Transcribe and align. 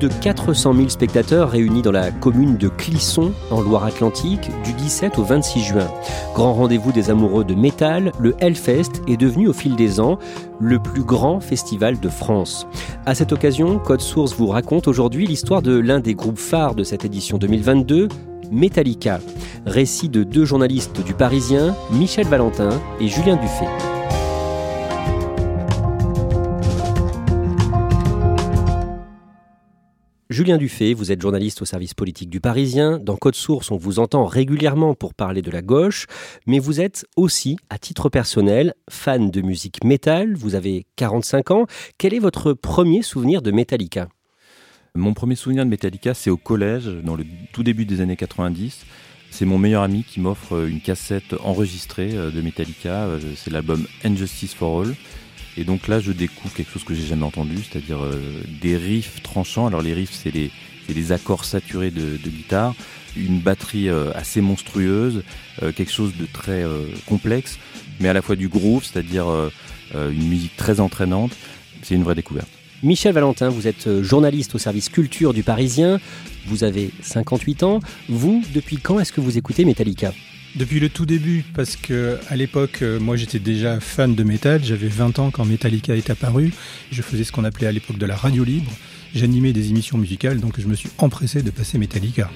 De 0.00 0.08
400 0.08 0.74
000 0.74 0.88
spectateurs 0.88 1.50
réunis 1.50 1.82
dans 1.82 1.92
la 1.92 2.10
commune 2.10 2.56
de 2.56 2.68
Clisson, 2.68 3.32
en 3.50 3.60
Loire-Atlantique, 3.60 4.50
du 4.64 4.72
17 4.72 5.18
au 5.18 5.24
26 5.24 5.60
juin. 5.60 5.88
Grand 6.34 6.54
rendez-vous 6.54 6.92
des 6.92 7.10
amoureux 7.10 7.44
de 7.44 7.54
métal, 7.54 8.12
le 8.18 8.34
Hellfest 8.38 9.02
est 9.06 9.16
devenu 9.16 9.48
au 9.48 9.52
fil 9.52 9.76
des 9.76 10.00
ans 10.00 10.18
le 10.60 10.78
plus 10.78 11.02
grand 11.02 11.40
festival 11.40 11.98
de 11.98 12.08
France. 12.08 12.66
À 13.06 13.14
cette 13.14 13.32
occasion, 13.32 13.78
Code 13.78 14.00
Source 14.00 14.34
vous 14.34 14.48
raconte 14.48 14.88
aujourd'hui 14.88 15.26
l'histoire 15.26 15.62
de 15.62 15.78
l'un 15.78 16.00
des 16.00 16.14
groupes 16.14 16.38
phares 16.38 16.74
de 16.74 16.84
cette 16.84 17.04
édition 17.04 17.38
2022, 17.38 18.08
Metallica. 18.50 19.20
Récit 19.66 20.08
de 20.08 20.22
deux 20.22 20.44
journalistes 20.44 21.02
du 21.04 21.14
Parisien, 21.14 21.74
Michel 21.90 22.26
Valentin 22.26 22.70
et 23.00 23.08
Julien 23.08 23.36
Dufay. 23.36 23.87
Julien 30.38 30.56
Dufay, 30.56 30.94
vous 30.94 31.10
êtes 31.10 31.20
journaliste 31.20 31.62
au 31.62 31.64
service 31.64 31.94
politique 31.94 32.30
du 32.30 32.38
Parisien. 32.38 33.00
Dans 33.00 33.16
Code 33.16 33.34
Source, 33.34 33.72
on 33.72 33.76
vous 33.76 33.98
entend 33.98 34.24
régulièrement 34.24 34.94
pour 34.94 35.12
parler 35.12 35.42
de 35.42 35.50
la 35.50 35.62
gauche, 35.62 36.06
mais 36.46 36.60
vous 36.60 36.80
êtes 36.80 37.06
aussi, 37.16 37.56
à 37.70 37.78
titre 37.78 38.08
personnel, 38.08 38.74
fan 38.88 39.32
de 39.32 39.40
musique 39.40 39.82
métal. 39.82 40.36
Vous 40.36 40.54
avez 40.54 40.86
45 40.94 41.50
ans. 41.50 41.66
Quel 41.98 42.14
est 42.14 42.20
votre 42.20 42.52
premier 42.52 43.02
souvenir 43.02 43.42
de 43.42 43.50
Metallica? 43.50 44.06
Mon 44.94 45.12
premier 45.12 45.34
souvenir 45.34 45.64
de 45.64 45.70
Metallica, 45.70 46.14
c'est 46.14 46.30
au 46.30 46.36
collège, 46.36 46.86
dans 46.86 47.16
le 47.16 47.24
tout 47.52 47.64
début 47.64 47.84
des 47.84 48.00
années 48.00 48.14
90. 48.14 48.84
C'est 49.32 49.44
mon 49.44 49.58
meilleur 49.58 49.82
ami 49.82 50.04
qui 50.04 50.20
m'offre 50.20 50.68
une 50.68 50.80
cassette 50.80 51.34
enregistrée 51.42 52.12
euh, 52.14 52.30
de 52.30 52.40
Metallica. 52.42 53.06
Euh, 53.06 53.18
c'est 53.34 53.50
l'album 53.50 53.84
Injustice 54.04 54.54
for 54.54 54.82
All. 54.82 54.94
Et 55.56 55.64
donc 55.64 55.88
là, 55.88 56.00
je 56.00 56.12
découvre 56.12 56.54
quelque 56.54 56.70
chose 56.70 56.84
que 56.84 56.94
j'ai 56.94 57.06
jamais 57.06 57.24
entendu, 57.24 57.56
c'est-à-dire 57.56 58.02
euh, 58.02 58.20
des 58.60 58.76
riffs 58.76 59.22
tranchants. 59.22 59.66
Alors 59.66 59.82
les 59.82 59.92
riffs, 59.92 60.12
c'est 60.12 60.32
les, 60.32 61.12
accords 61.12 61.44
saturés 61.44 61.90
de, 61.90 62.16
guitare, 62.16 62.74
une 63.16 63.40
batterie 63.40 63.88
euh, 63.88 64.10
assez 64.14 64.40
monstrueuse, 64.40 65.22
euh, 65.62 65.72
quelque 65.72 65.92
chose 65.92 66.12
de 66.16 66.26
très 66.32 66.64
complexe, 67.06 67.58
mais 68.00 68.08
à 68.08 68.12
la 68.12 68.22
fois 68.22 68.36
du 68.36 68.48
groove, 68.48 68.84
c'est-à-dire 68.84 69.26
une 69.94 70.28
musique 70.28 70.56
très 70.56 70.80
entraînante. 70.80 71.32
C'est 71.82 71.94
une 71.94 72.04
vraie 72.04 72.14
découverte. 72.14 72.48
Michel 72.82 73.12
Valentin, 73.12 73.48
vous 73.48 73.66
êtes 73.66 74.02
journaliste 74.02 74.54
au 74.54 74.58
service 74.58 74.88
culture 74.88 75.34
du 75.34 75.42
Parisien. 75.42 75.98
Vous 76.46 76.62
avez 76.62 76.90
58 77.02 77.62
ans. 77.64 77.80
Vous, 78.08 78.42
depuis 78.54 78.76
quand 78.76 79.00
est-ce 79.00 79.12
que 79.12 79.20
vous 79.20 79.36
écoutez 79.36 79.64
Metallica? 79.64 80.12
Depuis 80.56 80.80
le 80.80 80.88
tout 80.88 81.06
début, 81.06 81.44
parce 81.54 81.76
que 81.76 82.18
à 82.28 82.36
l'époque, 82.36 82.82
euh, 82.82 82.98
moi 82.98 83.16
j'étais 83.16 83.38
déjà 83.38 83.80
fan 83.80 84.14
de 84.14 84.22
métal, 84.24 84.62
j'avais 84.64 84.88
20 84.88 85.18
ans 85.18 85.30
quand 85.30 85.44
Metallica 85.44 85.96
est 85.96 86.10
apparu, 86.10 86.52
je 86.90 87.02
faisais 87.02 87.24
ce 87.24 87.32
qu'on 87.32 87.44
appelait 87.44 87.66
à 87.66 87.72
l'époque 87.72 87.98
de 87.98 88.06
la 88.06 88.16
radio 88.16 88.44
libre, 88.44 88.72
j'animais 89.14 89.52
des 89.52 89.70
émissions 89.70 89.98
musicales, 89.98 90.40
donc 90.40 90.60
je 90.60 90.66
me 90.66 90.74
suis 90.74 90.90
empressé 90.98 91.42
de 91.42 91.50
passer 91.50 91.78
Metallica. 91.78 92.30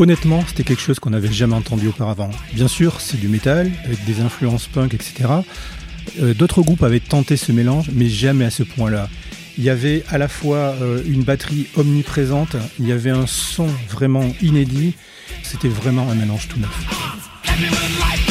Honnêtement, 0.00 0.42
c'était 0.48 0.64
quelque 0.64 0.80
chose 0.80 0.98
qu'on 0.98 1.10
n'avait 1.10 1.30
jamais 1.30 1.54
entendu 1.54 1.88
auparavant. 1.88 2.30
Bien 2.54 2.68
sûr, 2.68 3.02
c'est 3.02 3.20
du 3.20 3.28
métal, 3.28 3.70
avec 3.84 4.02
des 4.06 4.22
influences 4.22 4.66
punk, 4.66 4.94
etc. 4.94 5.28
Euh, 6.22 6.32
d'autres 6.32 6.62
groupes 6.62 6.82
avaient 6.82 7.00
tenté 7.00 7.36
ce 7.36 7.52
mélange, 7.52 7.90
mais 7.92 8.08
jamais 8.08 8.46
à 8.46 8.50
ce 8.50 8.62
point-là. 8.62 9.10
Il 9.58 9.64
y 9.64 9.68
avait 9.68 10.02
à 10.08 10.16
la 10.16 10.28
fois 10.28 10.74
euh, 10.80 11.02
une 11.06 11.22
batterie 11.22 11.66
omniprésente, 11.76 12.56
il 12.78 12.88
y 12.88 12.92
avait 12.92 13.10
un 13.10 13.26
son 13.26 13.66
vraiment 13.90 14.24
inédit, 14.40 14.94
c'était 15.42 15.68
vraiment 15.68 16.10
un 16.10 16.14
mélange 16.14 16.48
tout 16.48 16.58
neuf. 16.58 18.29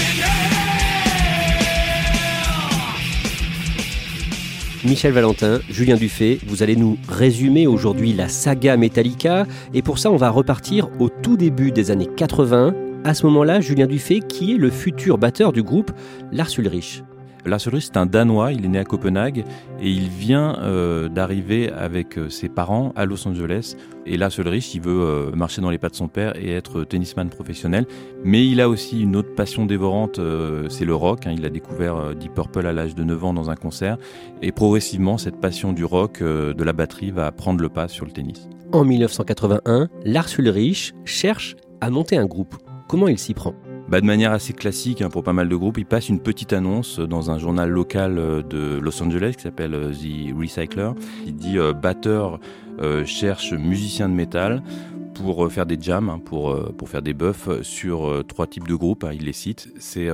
Michel 4.86 5.12
Valentin, 5.12 5.60
Julien 5.70 5.98
Dufay, 5.98 6.40
vous 6.48 6.64
allez 6.64 6.78
nous 6.78 6.98
résumer 7.10 7.68
aujourd'hui 7.68 8.14
la 8.14 8.30
saga 8.30 8.78
Metallica 8.78 9.46
et 9.74 9.82
pour 9.82 10.00
ça 10.00 10.10
on 10.10 10.16
va 10.16 10.30
repartir 10.30 10.88
au 11.00 11.10
tout 11.10 11.36
début 11.36 11.72
des 11.72 11.92
années 11.92 12.08
80. 12.16 12.74
À 13.04 13.14
ce 13.14 13.26
moment-là, 13.26 13.60
Julien 13.60 13.88
Dufay, 13.88 14.20
qui 14.20 14.54
est 14.54 14.58
le 14.58 14.70
futur 14.70 15.18
batteur 15.18 15.52
du 15.52 15.64
groupe 15.64 15.92
Lars 16.32 16.52
Ulrich 16.58 17.04
Lars 17.50 17.66
Ulrich, 17.68 17.86
c'est 17.86 17.98
un 17.98 18.06
Danois, 18.06 18.54
il 18.54 18.64
est 18.64 18.70
né 18.70 18.80
à 18.80 18.84
Copenhague 18.84 19.44
et 19.82 19.90
il 19.90 20.08
vient 20.08 20.58
euh, 20.60 21.10
d'arriver 21.10 21.72
avec 21.72 22.18
euh, 22.18 22.30
ses 22.30 22.48
parents 22.48 22.94
à 22.96 23.06
Los 23.06 23.28
Angeles. 23.28 23.76
Et 24.06 24.18
Lars 24.18 24.32
Ulrich, 24.38 24.74
il 24.76 24.82
veut 24.82 25.02
euh, 25.02 25.32
marcher 25.32 25.62
dans 25.62 25.70
les 25.70 25.78
pas 25.78 25.90
de 25.90 25.96
son 25.96 26.08
père 26.08 26.34
et 26.36 26.54
être 26.54 26.84
tennisman 26.84 27.30
professionnel. 27.30 27.86
Mais 28.24 28.48
il 28.48 28.62
a 28.62 28.70
aussi 28.70 29.02
une 29.02 29.16
autre 29.16 29.34
passion 29.36 29.66
dévorante, 29.66 30.20
c'est 30.70 30.86
le 30.86 30.96
rock. 30.96 31.26
Hein. 31.26 31.34
Il 31.38 31.46
a 31.46 31.50
découvert 31.50 32.16
Deep 32.16 32.34
Purple 32.34 32.66
à 32.66 32.74
l'âge 32.74 32.96
de 32.96 33.04
9 33.04 33.24
ans 33.26 33.34
dans 33.34 33.50
un 33.50 33.56
concert. 33.56 33.98
Et 34.42 34.52
progressivement, 34.52 35.18
cette 35.18 35.40
passion 35.40 35.74
du 35.74 35.84
rock, 35.84 36.22
de 36.22 36.64
la 36.64 36.74
batterie, 36.74 37.12
va 37.12 37.32
prendre 37.32 37.62
le 37.62 37.70
pas 37.70 37.88
sur 37.88 38.06
le 38.06 38.12
tennis. 38.12 38.50
En 38.72 38.84
1981, 38.84 39.90
Lars 40.06 40.30
Ulrich 40.38 40.94
cherche 41.06 41.56
à 41.82 41.90
monter 41.90 42.18
un 42.18 42.26
groupe. 42.26 42.56
Comment 42.88 43.08
il 43.08 43.18
s'y 43.18 43.34
prend? 43.34 43.54
Bah, 43.90 44.02
de 44.02 44.06
manière 44.06 44.32
assez 44.32 44.54
classique 44.54 45.02
hein, 45.02 45.10
pour 45.10 45.24
pas 45.24 45.34
mal 45.34 45.50
de 45.50 45.56
groupes, 45.56 45.80
il 45.80 45.86
passe 45.86 46.10
une 46.10 46.20
petite 46.20 46.54
annonce 46.54 47.00
dans 47.00 47.32
un 47.32 47.40
journal 47.40 47.70
local 47.70 48.20
euh, 48.20 48.44
de 48.44 48.78
Los 48.80 49.02
Angeles 49.02 49.34
qui 49.36 49.44
s'appelle 49.44 49.74
euh, 49.74 49.92
The 49.92 50.38
Recycler. 50.38 50.92
Il 51.26 51.36
dit 51.36 51.58
euh, 51.58 51.74
batteur 51.74 52.40
cherche 53.04 53.52
musicien 53.52 54.08
de 54.08 54.14
métal 54.14 54.64
pour 55.14 55.52
faire 55.52 55.66
des 55.66 55.78
jams, 55.82 56.08
hein, 56.08 56.22
pour, 56.24 56.58
pour 56.78 56.88
faire 56.88 57.02
des 57.02 57.14
buffs 57.14 57.50
sur 57.62 58.24
trois 58.26 58.48
types 58.48 58.70
de 58.70 58.76
groupes. 58.76 59.04
Hein, 59.04 59.12
il 59.14 59.26
les 59.26 59.34
cite. 59.34 59.70
C'est 59.80 60.08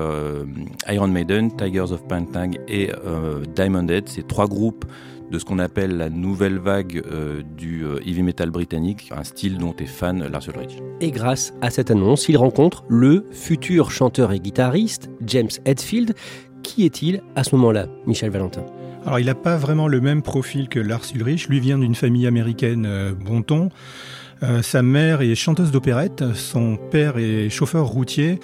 Iron 0.87 1.07
Maiden, 1.07 1.55
Tigers 1.55 1.91
of 1.91 2.07
Pantang 2.07 2.53
et 2.67 2.89
Diamond 3.55 3.87
Head. 3.87 4.09
C'est 4.09 4.27
trois 4.27 4.47
groupes 4.47 4.83
de 5.31 5.39
ce 5.39 5.45
qu'on 5.45 5.59
appelle 5.59 5.97
la 5.97 6.09
nouvelle 6.09 6.59
vague 6.59 7.01
euh, 7.11 7.41
du 7.57 7.83
euh, 7.83 7.99
heavy 8.05 8.23
metal 8.23 8.49
britannique, 8.49 9.11
un 9.15 9.23
style 9.23 9.57
dont 9.57 9.75
est 9.77 9.85
fan 9.85 10.27
Lars 10.27 10.47
Ulrich. 10.47 10.77
Et 11.01 11.11
grâce 11.11 11.53
à 11.61 11.69
cette 11.69 11.91
annonce, 11.91 12.29
il 12.29 12.37
rencontre 12.37 12.83
le 12.87 13.25
futur 13.31 13.91
chanteur 13.91 14.31
et 14.31 14.39
guitariste 14.39 15.09
James 15.25 15.49
Hetfield. 15.65 16.13
Qui 16.63 16.85
est-il 16.85 17.21
à 17.35 17.43
ce 17.43 17.55
moment-là, 17.55 17.87
Michel 18.07 18.31
Valentin? 18.31 18.65
Alors, 19.05 19.19
il 19.19 19.27
n'a 19.27 19.35
pas 19.35 19.57
vraiment 19.57 19.87
le 19.87 20.01
même 20.01 20.23
profil 20.23 20.67
que 20.67 20.79
Lars 20.79 21.05
Ulrich. 21.13 21.47
Lui 21.47 21.59
vient 21.59 21.77
d'une 21.77 21.95
famille 21.95 22.25
américaine 22.25 22.85
euh, 22.87 23.13
bon 23.13 23.41
ton. 23.43 23.69
sa 24.61 24.81
mère 24.81 25.21
est 25.21 25.35
chanteuse 25.35 25.71
d'opérette, 25.71 26.23
son 26.33 26.77
père 26.77 27.17
est 27.17 27.49
chauffeur 27.49 27.87
routier. 27.87 28.39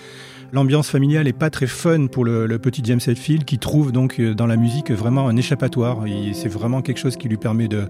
L'ambiance 0.53 0.89
familiale 0.89 1.29
est 1.29 1.33
pas 1.33 1.49
très 1.49 1.67
fun 1.67 2.07
pour 2.07 2.25
le, 2.25 2.59
petit 2.59 2.81
James 2.83 2.99
Hetfield 3.05 3.45
qui 3.45 3.57
trouve 3.57 3.93
donc 3.93 4.19
euh, 4.19 4.33
dans 4.33 4.47
la 4.47 4.57
musique 4.57 4.91
vraiment 4.91 5.29
un 5.29 5.37
échappatoire. 5.37 6.03
C'est 6.33 6.49
vraiment 6.49 6.81
quelque 6.81 6.97
chose 6.97 7.15
qui 7.15 7.29
lui 7.29 7.37
permet 7.37 7.69
de, 7.69 7.87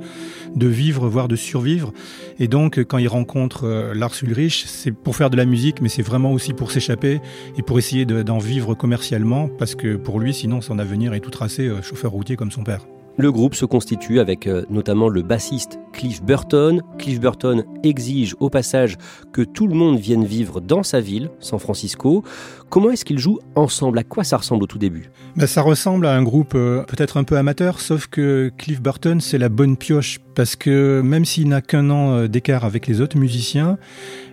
vivre, 0.56 1.08
voire 1.08 1.28
de 1.28 1.36
survivre. 1.36 1.92
Et 2.40 2.48
donc 2.48 2.78
quand 2.84 3.00
il 3.00 3.08
rencontre 3.08 3.66
euh, 3.66 3.94
Lars 3.96 4.14
Ulrich, 4.22 4.66
c'est 4.68 4.92
pour 4.92 5.16
faire 5.16 5.32
de 5.32 5.38
la 5.38 5.46
musique, 5.46 5.82
mais 5.82 5.90
c'est 5.90 6.04
vraiment 6.04 6.32
aussi 6.32 6.54
pour 6.54 6.72
s'échapper 6.72 7.20
et 7.58 7.64
pour 7.64 7.80
essayer 7.80 8.06
d'en 8.06 8.38
vivre 8.38 8.76
commercialement 8.76 9.48
parce 9.48 9.74
que 9.74 9.96
pour 9.96 10.20
lui, 10.20 10.32
sinon 10.32 10.62
son 10.62 10.78
avenir 10.78 11.16
est 11.16 11.20
tout 11.20 11.32
tracé 11.32 11.68
euh, 11.68 11.82
chauffeur 11.82 12.12
routier 12.12 12.36
comme 12.36 12.52
son 12.52 12.64
père. 12.64 12.86
Le 13.18 13.32
groupe 13.32 13.56
se 13.56 13.66
constitue 13.66 14.20
avec 14.20 14.48
euh, 14.48 14.64
notamment 14.70 15.10
le 15.10 15.22
bassiste 15.22 15.80
Cliff 15.92 16.24
Burton. 16.24 16.82
Cliff 16.98 17.20
Burton 17.20 17.64
exige 17.84 18.36
au 18.40 18.50
passage 18.50 18.98
que 19.34 19.42
tout 19.42 19.68
le 19.68 19.76
monde 19.76 20.00
vienne 20.00 20.24
vivre 20.24 20.62
dans 20.62 20.82
sa 20.82 21.02
ville, 21.02 21.30
San 21.40 21.60
Francisco. 21.60 22.24
Comment 22.70 22.92
est-ce 22.92 23.04
qu'ils 23.04 23.20
jouent 23.20 23.40
ensemble? 23.56 24.00
À 24.00 24.04
quoi 24.04 24.24
ça 24.24 24.38
ressemble 24.38 24.64
au 24.64 24.68
tout 24.68 24.78
début? 24.78 25.12
Ben, 25.36 25.46
Ça 25.46 25.62
ressemble 25.62 26.06
à 26.06 26.16
un 26.16 26.24
groupe 26.24 26.54
euh, 26.56 26.84
peut-être 26.84 27.18
un 27.18 27.24
peu 27.26 27.36
amateur, 27.38 27.80
sauf 27.82 28.08
que 28.08 28.52
Cliff 28.58 28.82
Burton, 28.82 29.20
c'est 29.20 29.38
la 29.38 29.50
bonne 29.50 29.76
pioche, 29.76 30.20
parce 30.34 30.56
que 30.56 31.02
même 31.02 31.26
s'il 31.26 31.50
n'a 31.50 31.62
qu'un 31.62 31.90
an 31.90 32.12
euh, 32.14 32.28
d'écart 32.28 32.64
avec 32.64 32.88
les 32.88 33.02
autres 33.02 33.18
musiciens, 33.18 33.78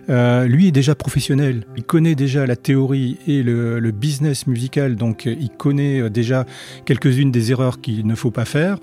euh, 0.09 0.45
lui 0.45 0.67
est 0.67 0.71
déjà 0.71 0.95
professionnel. 0.95 1.65
Il 1.77 1.83
connaît 1.83 2.15
déjà 2.15 2.45
la 2.45 2.55
théorie 2.55 3.17
et 3.27 3.43
le, 3.43 3.79
le 3.79 3.91
business 3.91 4.47
musical, 4.47 4.95
donc 4.95 5.25
il 5.25 5.49
connaît 5.49 6.09
déjà 6.09 6.45
quelques-unes 6.85 7.31
des 7.31 7.51
erreurs 7.51 7.81
qu'il 7.81 8.05
ne 8.05 8.15
faut 8.15 8.31
pas 8.31 8.45
faire. 8.45 8.77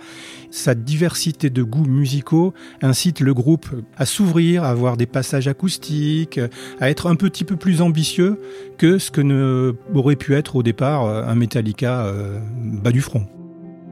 Sa 0.50 0.75
diversité 0.75 1.50
de 1.50 1.62
goûts 1.62 1.87
musicaux 1.87 2.55
incite 2.81 3.20
le 3.20 3.34
groupe 3.34 3.67
à 3.96 4.06
s'ouvrir, 4.06 4.64
à 4.64 4.70
avoir 4.70 4.96
des 4.96 5.06
passages 5.06 5.49
acoustiques, 5.49 6.40
à 6.81 6.90
être 6.90 7.08
un 7.08 7.17
petit 7.17 7.44
peu 7.44 7.56
plus 7.56 7.82
ambitieux 7.82 8.40
que 8.78 8.99
ce 8.99 9.11
que 9.11 9.20
ne 9.20 9.75
aurait 9.94 10.17
pu 10.17 10.34
être 10.34 10.56
au 10.56 10.62
départ 10.62 11.06
un 11.06 11.34
Metallica 11.34 12.06
euh, 12.06 12.38
bas 12.62 12.93
du 12.93 13.00
front. 13.00 13.26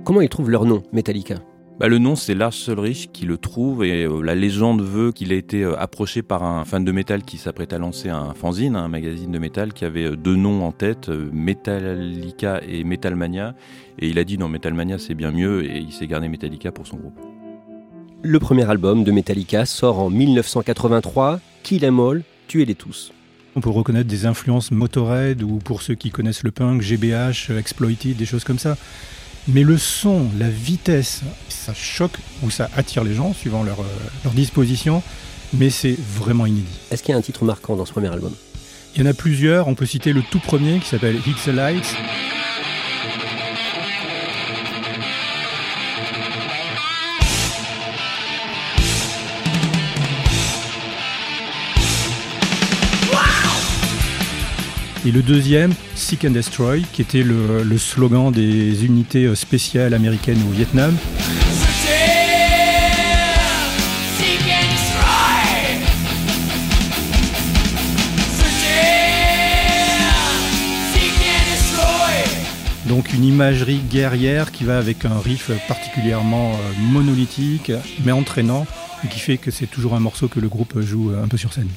Comment 0.04 0.20
ils 0.20 0.28
trouvent 0.28 0.50
leur 0.50 0.64
nom, 0.64 0.82
Metallica? 0.92 1.36
Bah, 1.78 1.88
le 1.88 1.98
nom, 1.98 2.14
c'est 2.14 2.34
Lars 2.34 2.54
Ulrich 2.68 3.10
qui 3.12 3.26
le 3.26 3.36
trouve 3.36 3.84
et 3.84 4.04
euh, 4.04 4.22
la 4.22 4.34
légende 4.34 4.80
veut 4.80 5.10
qu'il 5.10 5.32
ait 5.32 5.38
été 5.38 5.64
euh, 5.64 5.78
approché 5.78 6.22
par 6.22 6.44
un 6.44 6.64
fan 6.64 6.84
de 6.84 6.92
métal 6.92 7.22
qui 7.24 7.36
s'apprête 7.36 7.72
à 7.72 7.78
lancer 7.78 8.08
un 8.10 8.32
fanzine, 8.32 8.76
un 8.76 8.86
magazine 8.86 9.32
de 9.32 9.38
métal 9.38 9.72
qui 9.72 9.84
avait 9.84 10.04
euh, 10.04 10.16
deux 10.16 10.36
noms 10.36 10.64
en 10.64 10.70
tête, 10.70 11.08
Metallica 11.08 12.60
et 12.66 12.84
Metalmania. 12.84 13.54
Et 13.98 14.08
il 14.08 14.20
a 14.20 14.24
dit 14.24 14.38
non, 14.38 14.48
Metalmania 14.48 14.98
c'est 14.98 15.14
bien 15.14 15.32
mieux 15.32 15.64
et 15.64 15.78
il 15.78 15.92
s'est 15.92 16.06
gardé 16.06 16.28
Metallica 16.28 16.70
pour 16.70 16.86
son 16.86 16.96
groupe. 16.96 17.18
Le 18.22 18.38
premier 18.38 18.70
album 18.70 19.02
de 19.02 19.10
Metallica 19.10 19.66
sort 19.66 19.98
en 19.98 20.10
1983, 20.10 21.40
Kill 21.62 21.84
Em 21.84 21.98
All, 21.98 22.22
Tuez-les 22.46 22.74
tous. 22.74 23.12
On 23.56 23.60
peut 23.60 23.70
reconnaître 23.70 24.08
des 24.08 24.26
influences 24.26 24.70
Motorhead 24.70 25.42
ou 25.42 25.58
pour 25.58 25.82
ceux 25.82 25.94
qui 25.94 26.10
connaissent 26.10 26.42
le 26.42 26.50
punk, 26.50 26.82
GBH, 26.82 27.50
Exploited, 27.58 28.16
des 28.16 28.26
choses 28.26 28.44
comme 28.44 28.58
ça. 28.58 28.76
Mais 29.46 29.62
le 29.62 29.76
son, 29.76 30.26
la 30.38 30.48
vitesse, 30.48 31.20
ça 31.48 31.74
choque 31.74 32.16
ou 32.42 32.50
ça 32.50 32.70
attire 32.76 33.04
les 33.04 33.14
gens 33.14 33.34
suivant 33.34 33.62
leur, 33.62 33.80
euh, 33.80 33.84
leur 34.24 34.32
disposition, 34.32 35.02
mais 35.52 35.68
c'est 35.68 35.96
vraiment 36.16 36.46
inédit. 36.46 36.78
Est-ce 36.90 37.02
qu'il 37.02 37.12
y 37.12 37.14
a 37.14 37.18
un 37.18 37.22
titre 37.22 37.44
marquant 37.44 37.76
dans 37.76 37.84
ce 37.84 37.92
premier 37.92 38.08
album? 38.08 38.32
Il 38.96 39.02
y 39.02 39.06
en 39.06 39.10
a 39.10 39.14
plusieurs, 39.14 39.68
on 39.68 39.74
peut 39.74 39.86
citer 39.86 40.12
le 40.12 40.22
tout 40.22 40.38
premier 40.38 40.78
qui 40.78 40.88
s'appelle 40.88 41.16
Hit 41.26 41.36
the 41.44 41.48
Lights. 41.48 41.94
Et 55.06 55.12
le 55.12 55.20
deuxième, 55.20 55.74
Seek 55.96 56.24
and 56.24 56.30
Destroy, 56.30 56.82
qui 56.92 57.02
était 57.02 57.22
le, 57.22 57.76
slogan 57.76 58.32
des 58.32 58.86
unités 58.86 59.26
euh, 59.26 59.34
spéciales 59.34 59.92
américaines 59.92 60.40
au 60.48 60.52
Vietnam. 60.52 60.96
Donc 72.88 73.12
une 73.12 73.24
imagerie 73.24 73.80
guerrière 73.90 74.52
qui 74.52 74.64
va 74.64 74.78
avec 74.78 75.04
un 75.04 75.18
riff 75.18 75.50
particulièrement 75.66 76.52
euh, 76.52 76.56
monolithique 76.92 77.72
mais 78.04 78.12
entraînant 78.12 78.66
et 79.04 79.08
qui 79.08 79.18
fait 79.18 79.36
que 79.36 79.50
c'est 79.50 79.66
toujours 79.66 79.94
un 79.94 80.00
morceau 80.00 80.28
que 80.28 80.38
le 80.38 80.48
groupe 80.48 80.80
joue 80.80 81.10
euh, 81.10 81.22
un 81.22 81.28
peu 81.28 81.36
sur 81.36 81.52
scène. 81.52 81.68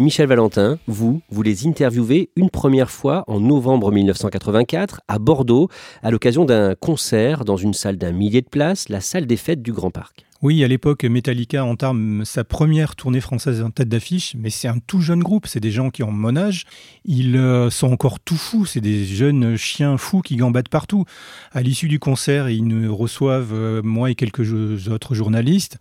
Michel 0.00 0.28
Valentin, 0.28 0.78
vous, 0.86 1.20
vous 1.28 1.42
les 1.42 1.66
interviewez 1.66 2.30
une 2.34 2.48
première 2.48 2.90
fois 2.90 3.22
en 3.26 3.38
novembre 3.38 3.92
1984 3.92 5.02
à 5.08 5.18
Bordeaux 5.18 5.68
à 6.02 6.10
l'occasion 6.10 6.46
d'un 6.46 6.74
concert 6.74 7.44
dans 7.44 7.58
une 7.58 7.74
salle 7.74 7.98
d'un 7.98 8.10
millier 8.10 8.40
de 8.40 8.48
places, 8.48 8.88
la 8.88 9.02
salle 9.02 9.26
des 9.26 9.36
fêtes 9.36 9.60
du 9.60 9.74
Grand 9.74 9.90
Parc. 9.90 10.24
Oui, 10.42 10.64
à 10.64 10.68
l'époque, 10.68 11.04
Metallica 11.04 11.66
entame 11.66 12.24
sa 12.24 12.44
première 12.44 12.96
tournée 12.96 13.20
française 13.20 13.60
en 13.60 13.68
tête 13.68 13.90
d'affiche, 13.90 14.34
mais 14.38 14.48
c'est 14.48 14.68
un 14.68 14.78
tout 14.78 15.02
jeune 15.02 15.22
groupe, 15.22 15.46
c'est 15.46 15.60
des 15.60 15.70
gens 15.70 15.90
qui 15.90 16.02
ont 16.02 16.12
mon 16.12 16.34
âge, 16.34 16.64
ils 17.04 17.36
euh, 17.36 17.68
sont 17.68 17.92
encore 17.92 18.20
tout 18.20 18.38
fous, 18.38 18.64
c'est 18.64 18.80
des 18.80 19.04
jeunes 19.04 19.58
chiens 19.58 19.98
fous 19.98 20.22
qui 20.22 20.36
gambadent 20.36 20.70
partout. 20.70 21.04
À 21.52 21.60
l'issue 21.60 21.88
du 21.88 21.98
concert, 21.98 22.48
ils 22.48 22.64
nous 22.64 22.96
reçoivent, 22.96 23.52
euh, 23.52 23.82
moi 23.82 24.10
et 24.10 24.14
quelques 24.14 24.88
autres 24.88 25.14
journalistes, 25.14 25.76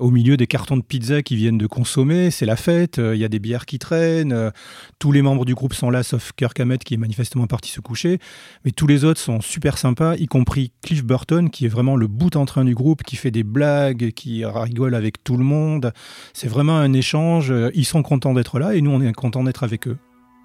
au 0.00 0.10
milieu 0.10 0.36
des 0.36 0.48
cartons 0.48 0.76
de 0.76 0.82
pizza 0.82 1.22
qui 1.22 1.36
viennent 1.36 1.58
de 1.58 1.68
consommer, 1.68 2.32
c'est 2.32 2.46
la 2.46 2.56
fête, 2.56 2.98
euh, 2.98 3.14
il 3.14 3.20
y 3.20 3.24
a 3.24 3.28
des 3.28 3.38
bières 3.38 3.64
qui 3.64 3.78
traînent, 3.78 4.50
tous 4.98 5.12
les 5.12 5.22
membres 5.22 5.44
du 5.44 5.54
groupe 5.54 5.72
sont 5.72 5.88
là, 5.88 6.02
sauf 6.02 6.32
Kirk 6.34 6.58
Hammett 6.58 6.82
qui 6.82 6.94
est 6.94 6.96
manifestement 6.96 7.46
parti 7.46 7.70
se 7.70 7.80
coucher, 7.80 8.18
mais 8.64 8.72
tous 8.72 8.88
les 8.88 9.04
autres 9.04 9.20
sont 9.20 9.40
super 9.40 9.78
sympas, 9.78 10.16
y 10.16 10.26
compris 10.26 10.72
Cliff 10.82 11.04
Burton, 11.04 11.48
qui 11.48 11.66
est 11.66 11.68
vraiment 11.68 11.94
le 11.94 12.08
bout 12.08 12.34
en 12.34 12.44
train 12.44 12.64
du 12.64 12.74
groupe, 12.74 13.04
qui 13.04 13.14
fait 13.14 13.30
des 13.30 13.44
blagues, 13.44 13.99
qui 14.08 14.44
rigolent 14.44 14.94
avec 14.94 15.22
tout 15.22 15.36
le 15.36 15.44
monde. 15.44 15.92
C'est 16.32 16.48
vraiment 16.48 16.78
un 16.78 16.92
échange. 16.92 17.52
Ils 17.74 17.84
sont 17.84 18.02
contents 18.02 18.34
d'être 18.34 18.58
là 18.58 18.74
et 18.74 18.80
nous, 18.80 18.90
on 18.90 19.00
est 19.00 19.12
contents 19.12 19.44
d'être 19.44 19.64
avec 19.64 19.88
eux. 19.88 19.96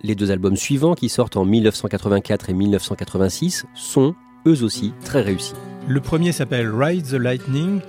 Les 0.04 0.16
deux 0.16 0.31
albums 0.31 0.56
suivants, 0.56 0.94
qui 0.94 1.10
sortent 1.10 1.38
en 1.38 1.46
1984 1.46 2.50
et 2.50 2.54
1986, 2.54 3.66
sont 3.74 4.13
eux 4.46 4.63
aussi 4.63 4.94
très 5.04 5.22
réussis. 5.22 5.54
Le 5.88 6.00
premier 6.00 6.31
s'appelle 6.31 6.69
Ride 6.69 7.06
the 7.06 7.13
Lightning. 7.13 7.80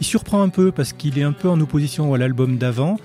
Il 0.00 0.06
surprend 0.06 0.42
un 0.42 0.48
peu 0.48 0.72
parce 0.72 0.92
qu'il 0.92 1.18
est 1.18 1.22
un 1.22 1.32
peu 1.32 1.48
en 1.48 1.60
opposition 1.60 2.14
à 2.14 2.18
l'album 2.18 2.56
d'avant. 2.56 2.96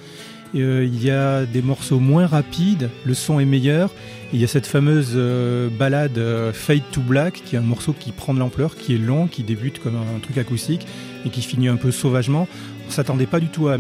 Euh, 0.56 0.86
il 0.86 1.04
y 1.04 1.12
a 1.12 1.46
des 1.46 1.62
morceaux 1.62 2.00
moins 2.00 2.28
rapides, 2.28 2.90
le 3.06 3.14
son 3.14 3.40
est 3.40 3.46
meilleur. 3.46 3.92
il 4.32 4.40
y 4.40 4.44
a 4.44 4.48
cette 4.48 4.68
fameuse 4.68 5.14
euh, 5.16 5.70
balade 5.70 6.18
euh, 6.18 6.54
Fade 6.54 6.84
to 6.92 7.02
Black, 7.02 7.42
qui 7.46 7.56
est 7.56 7.60
un 7.60 7.64
morceau 7.64 7.94
qui 7.98 8.12
prend 8.12 8.34
de 8.34 8.40
l'ampleur, 8.40 8.76
qui 8.76 8.96
est 8.96 8.98
long, 8.98 9.28
qui 9.28 9.44
débute 9.44 9.82
comme 9.82 9.96
un, 9.96 10.20
truc 10.20 10.38
acoustique 10.38 10.88
et 11.26 11.30
qui 11.30 11.42
finit 11.42 11.68
un 11.68 11.76
peu 11.76 11.92
sauvagement. 11.92 12.48
On 12.88 12.92
s'attendait 12.92 13.26
pas 13.26 13.40
du 13.40 13.48
tout 13.48 13.68
à, 13.68 13.78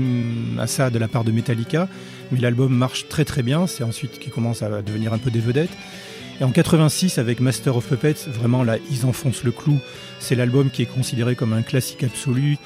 ça 0.67 0.89
de 0.89 0.99
la 0.99 1.07
part 1.07 1.23
de 1.23 1.31
Metallica, 1.31 1.87
mais 2.31 2.39
l'album 2.39 2.73
marche 2.73 3.07
très 3.07 3.25
très 3.25 3.43
bien. 3.43 3.67
C'est 3.67 3.83
ensuite 3.83 4.19
qu'il 4.19 4.31
commence 4.31 4.63
à 4.63 4.81
devenir 4.81 5.13
un 5.13 5.17
peu 5.17 5.31
des 5.31 5.39
vedettes. 5.39 5.75
Et 6.41 6.43
en 6.43 6.51
86, 6.51 7.17
avec 7.17 7.39
Master 7.39 7.77
of 7.77 7.87
Puppets, 7.87 8.27
vraiment 8.27 8.63
là, 8.63 8.77
ils 8.91 9.05
enfoncent 9.05 9.43
le 9.43 9.51
clou. 9.51 9.79
C'est 10.19 10.35
l'album 10.35 10.69
qui 10.69 10.81
est 10.81 10.87
considéré 10.87 11.35
comme 11.35 11.53
un 11.53 11.61
classique 11.61 12.03
absolu. 12.03 12.57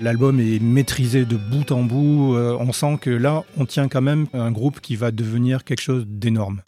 L'album 0.00 0.38
est 0.38 0.60
maîtrisé 0.60 1.24
de 1.24 1.36
bout 1.36 1.72
en 1.72 1.82
bout. 1.82 2.36
Euh, 2.36 2.56
on 2.60 2.72
sent 2.72 2.98
que 3.00 3.10
là, 3.10 3.42
on 3.56 3.66
tient 3.66 3.88
quand 3.88 4.02
même 4.02 4.26
un 4.32 4.52
groupe 4.52 4.80
qui 4.80 4.94
va 4.94 5.10
devenir 5.10 5.64
quelque 5.64 5.82
chose 5.82 6.04
d'énorme. 6.06 6.62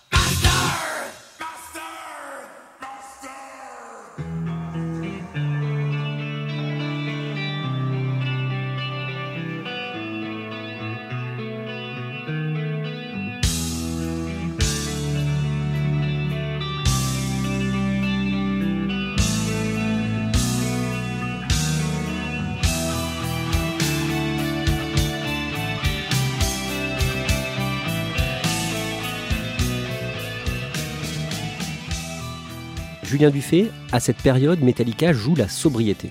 Julien 33.10 33.30
Dufay, 33.30 33.72
à 33.90 33.98
cette 33.98 34.18
période, 34.18 34.60
Metallica 34.60 35.12
joue 35.12 35.34
la 35.34 35.48
sobriété. 35.48 36.10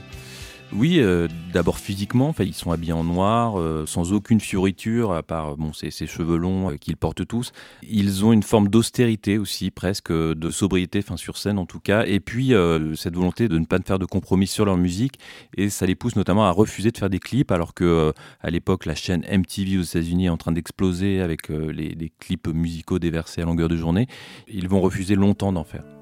Oui, 0.73 0.99
euh, 0.99 1.29
d'abord 1.53 1.79
physiquement, 1.79 2.35
ils 2.39 2.53
sont 2.53 2.71
habillés 2.71 2.91
en 2.91 3.05
noir, 3.05 3.57
euh, 3.57 3.85
sans 3.85 4.11
aucune 4.11 4.41
fioriture, 4.41 5.13
à 5.13 5.23
part 5.23 5.55
bon, 5.55 5.71
ces, 5.71 5.91
cheveux 5.91 6.35
longs 6.35 6.71
euh, 6.71 6.75
qu'ils 6.75 6.97
portent 6.97 7.25
tous. 7.25 7.53
Ils 7.89 8.25
ont 8.25 8.33
une 8.33 8.43
forme 8.43 8.67
d'austérité 8.67 9.37
aussi, 9.37 9.71
presque, 9.71 10.11
de 10.11 10.49
sobriété, 10.49 10.99
enfin 10.99 11.15
sur 11.15 11.37
scène 11.37 11.57
en 11.57 11.65
tout 11.65 11.79
cas, 11.79 12.05
et 12.05 12.19
puis 12.19 12.51
cette 12.97 13.15
volonté 13.15 13.47
de 13.47 13.57
ne 13.57 13.65
pas 13.65 13.79
faire 13.79 13.97
de 13.97 14.05
compromis 14.05 14.47
sur 14.47 14.65
leur 14.65 14.75
musique, 14.75 15.19
et 15.55 15.69
ça 15.69 15.85
les 15.85 15.95
pousse 15.95 16.17
notamment 16.17 16.47
à 16.47 16.51
refuser 16.51 16.91
de 16.91 16.97
faire 16.97 17.09
des 17.09 17.19
clips, 17.19 17.53
alors 17.53 17.73
que 17.73 18.11
à 18.41 18.49
l'époque 18.49 18.85
la 18.85 18.95
chaîne 18.95 19.23
MTV 19.31 19.77
aux 19.77 19.83
États-Unis 19.83 20.25
est 20.25 20.29
en 20.29 20.37
train 20.37 20.51
d'exploser 20.51 21.21
avec 21.21 21.47
les 21.47 22.11
clips 22.19 22.49
musicaux 22.49 22.99
déversés 22.99 23.41
à 23.41 23.45
longueur 23.45 23.69
de 23.69 23.77
journée. 23.77 24.07
Ils 24.49 24.67
vont 24.67 24.81
refuser 24.81 25.15
longtemps 25.15 25.53
d'en 25.53 25.63
faire. 25.63 25.98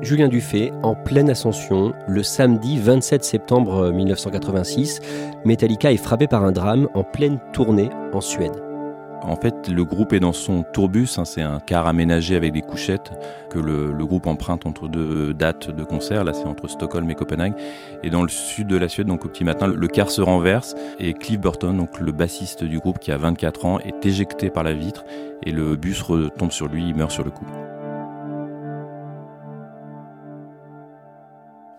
Julien 0.00 0.28
Dufay, 0.28 0.72
en 0.82 0.94
pleine 0.94 1.28
ascension, 1.28 1.92
le 2.06 2.22
samedi 2.22 2.78
27 2.78 3.24
septembre 3.24 3.90
1986, 3.90 5.00
Metallica 5.44 5.90
est 5.92 5.96
frappé 5.96 6.28
par 6.28 6.44
un 6.44 6.52
drame 6.52 6.88
en 6.94 7.02
pleine 7.02 7.40
tournée 7.52 7.90
en 8.12 8.20
Suède. 8.20 8.62
En 9.22 9.34
fait, 9.34 9.68
le 9.68 9.84
groupe 9.84 10.12
est 10.12 10.20
dans 10.20 10.32
son 10.32 10.62
tourbus, 10.62 11.18
hein, 11.18 11.24
c'est 11.24 11.42
un 11.42 11.58
car 11.58 11.88
aménagé 11.88 12.36
avec 12.36 12.52
des 12.52 12.62
couchettes 12.62 13.10
que 13.50 13.58
le, 13.58 13.92
groupe 14.06 14.28
emprunte 14.28 14.66
entre 14.66 14.86
deux 14.86 15.34
dates 15.34 15.70
de 15.74 15.82
concert, 15.82 16.22
là 16.22 16.32
c'est 16.32 16.46
entre 16.46 16.68
Stockholm 16.68 17.10
et 17.10 17.16
Copenhague. 17.16 17.54
Et 18.04 18.10
dans 18.10 18.22
le 18.22 18.28
sud 18.28 18.68
de 18.68 18.76
la 18.76 18.88
Suède, 18.88 19.08
donc 19.08 19.24
au 19.24 19.28
petit 19.28 19.44
matin, 19.44 19.66
le 19.66 19.88
car 19.88 20.10
se 20.10 20.22
renverse 20.22 20.76
et 21.00 21.12
Cliff 21.12 21.40
Burton, 21.40 21.86
le 22.00 22.12
bassiste 22.12 22.62
du 22.62 22.78
groupe 22.78 23.00
qui 23.00 23.10
a 23.10 23.16
24 23.16 23.66
ans, 23.66 23.78
est 23.80 24.06
éjecté 24.06 24.48
par 24.48 24.62
la 24.62 24.72
vitre 24.72 25.04
et 25.42 25.50
le 25.50 25.74
bus 25.74 26.00
retombe 26.02 26.52
sur 26.52 26.68
lui, 26.68 26.88
il 26.88 26.94
meurt 26.94 27.10
sur 27.10 27.24
le 27.24 27.30
coup. 27.30 27.46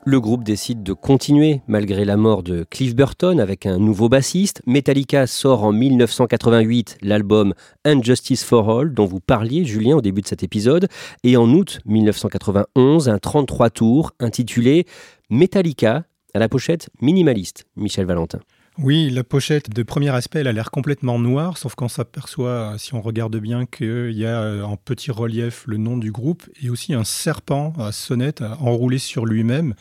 Le 0.10 0.20
groupe 0.20 0.44
décide 0.44 0.82
de 0.82 0.94
continuer 0.94 1.62
malgré 1.68 2.04
la 2.04 2.18
mort 2.18 2.42
de 2.42 2.66
Cliff 2.68 2.96
Burton 2.96 3.40
avec 3.40 3.68
un 3.68 3.78
nouveau 3.78 4.10
bassiste. 4.10 4.64
Metallica 4.66 5.28
sort 5.28 5.64
en 5.64 5.72
1988 5.72 6.98
l'album 7.04 7.54
Unjustice 7.86 8.44
for 8.44 8.72
All 8.72 8.92
dont 8.92 9.06
vous 9.06 9.20
parliez 9.20 9.66
Julien 9.66 9.98
au 9.98 10.02
début 10.02 10.22
de 10.22 10.28
cet 10.28 10.42
épisode 10.42 10.88
et 11.24 11.38
en 11.38 11.48
août 11.52 11.80
1991 11.86 13.08
un 13.08 13.20
33 13.20 13.70
tours 13.70 14.14
intitulé 14.20 14.88
Metallica 15.30 16.06
à 16.34 16.40
la 16.40 16.50
pochette 16.50 16.90
minimaliste 17.02 17.68
Michel 17.76 18.08
Valentin. 18.08 18.40
Oui, 18.82 19.10
la 19.10 19.26
pochette 19.26 19.70
de 19.72 19.84
premier 19.84 20.10
aspect, 20.10 20.40
elle 20.40 20.48
a 20.48 20.54
l'air 20.54 20.72
complètement 20.72 21.20
noire, 21.20 21.58
sauf 21.58 21.76
qu'on 21.76 21.90
s'aperçoit, 21.90 22.76
si 22.78 22.94
on 22.94 23.02
regarde 23.02 23.36
bien, 23.36 23.66
qu'il 23.66 24.14
y 24.14 24.26
a 24.26 24.42
euh, 24.42 24.64
en 24.64 24.78
petit 24.78 25.12
relief 25.12 25.66
le 25.68 25.76
nom 25.76 25.98
du 25.98 26.14
groupe 26.14 26.44
et 26.64 26.70
aussi 26.70 26.94
un 26.94 27.04
serpent 27.04 27.74
à 27.78 27.92
sonnette 27.92 28.42
enroulé 28.62 28.98
sur 28.98 29.26
lui-même 29.26 29.74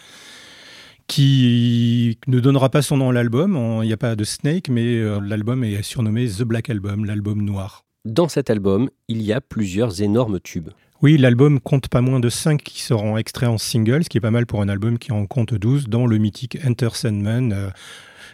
qui 1.06 2.18
ne 2.26 2.40
donnera 2.40 2.70
pas 2.70 2.82
son 2.82 2.96
nom 2.96 3.10
à 3.10 3.12
l'album. 3.12 3.80
Il 3.82 3.86
n'y 3.86 3.92
a 3.92 3.96
pas 3.96 4.16
de 4.16 4.24
Snake, 4.24 4.68
mais 4.68 4.96
euh, 4.96 5.20
l'album 5.20 5.62
est 5.62 5.80
surnommé 5.82 6.26
The 6.26 6.42
Black 6.42 6.68
Album, 6.68 7.04
l'album 7.04 7.40
noir. 7.42 7.84
Dans 8.04 8.28
cet 8.28 8.50
album, 8.50 8.90
il 9.06 9.22
y 9.22 9.32
a 9.32 9.40
plusieurs 9.40 10.02
énormes 10.02 10.40
tubes. 10.40 10.70
Oui, 11.00 11.16
l'album 11.16 11.60
compte 11.60 11.86
pas 11.86 12.00
moins 12.00 12.18
de 12.18 12.28
5 12.28 12.60
qui 12.60 12.82
seront 12.82 13.16
extraits 13.16 13.48
en 13.48 13.58
single, 13.58 14.02
ce 14.02 14.08
qui 14.08 14.18
est 14.18 14.20
pas 14.20 14.32
mal 14.32 14.46
pour 14.46 14.60
un 14.60 14.68
album 14.68 14.98
qui 14.98 15.12
en 15.12 15.26
compte 15.26 15.54
12, 15.54 15.88
dans 15.88 16.06
le 16.06 16.18
mythique 16.18 16.58
Enter 16.66 16.88
Sandman, 16.92 17.52
euh, 17.52 17.70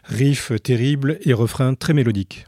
riff 0.06 0.52
terrible 0.62 1.18
et 1.22 1.32
refrain 1.32 1.74
très 1.74 1.92
mélodique. 1.92 2.46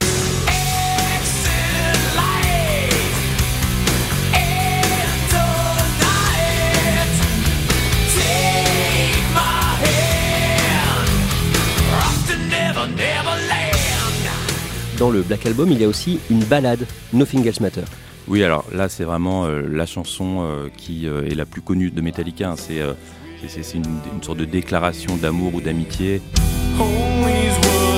Dans 14.98 15.10
le 15.10 15.20
Black 15.20 15.44
Album, 15.44 15.70
il 15.70 15.78
y 15.78 15.84
a 15.84 15.88
aussi 15.88 16.18
une 16.30 16.42
balade, 16.44 16.86
Nothing 17.12 17.46
Else 17.46 17.60
Matter. 17.60 17.82
Oui, 18.28 18.42
alors 18.42 18.64
là, 18.72 18.88
c'est 18.88 19.04
vraiment 19.04 19.44
euh, 19.44 19.60
la 19.70 19.84
chanson 19.84 20.38
euh, 20.40 20.68
qui 20.74 21.06
est 21.06 21.34
la 21.34 21.44
plus 21.44 21.60
connue 21.60 21.90
de 21.90 22.00
Metallica. 22.00 22.50
Hein. 22.50 22.56
C'est 22.56 23.74
une, 23.74 24.22
sorte 24.22 24.38
de 24.38 24.46
déclaration 24.46 25.16
d'amour 25.16 25.54
ou 25.54 25.60
d'amitié. 25.60 26.22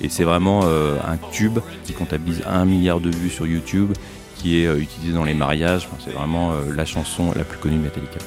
Et 0.00 0.08
c'est 0.08 0.24
vraiment 0.24 0.62
euh, 0.64 0.96
un 1.06 1.16
tube 1.32 1.58
qui 1.84 1.92
comptabilise 1.92 2.42
un 2.46 2.64
milliard 2.64 3.00
de 3.00 3.10
vues 3.10 3.30
sur 3.30 3.46
YouTube 3.46 3.92
qui 4.36 4.62
est 4.62 4.66
euh, 4.66 4.78
utilisé 4.78 5.12
dans 5.12 5.24
les 5.24 5.34
mariages. 5.34 5.88
c'est 6.04 6.12
vraiment 6.12 6.52
euh, 6.52 6.74
la 6.74 6.84
chanson 6.84 7.32
la 7.34 7.44
plus 7.44 7.58
connue 7.58 7.76
de 7.76 7.82
Metallica. 7.82 8.18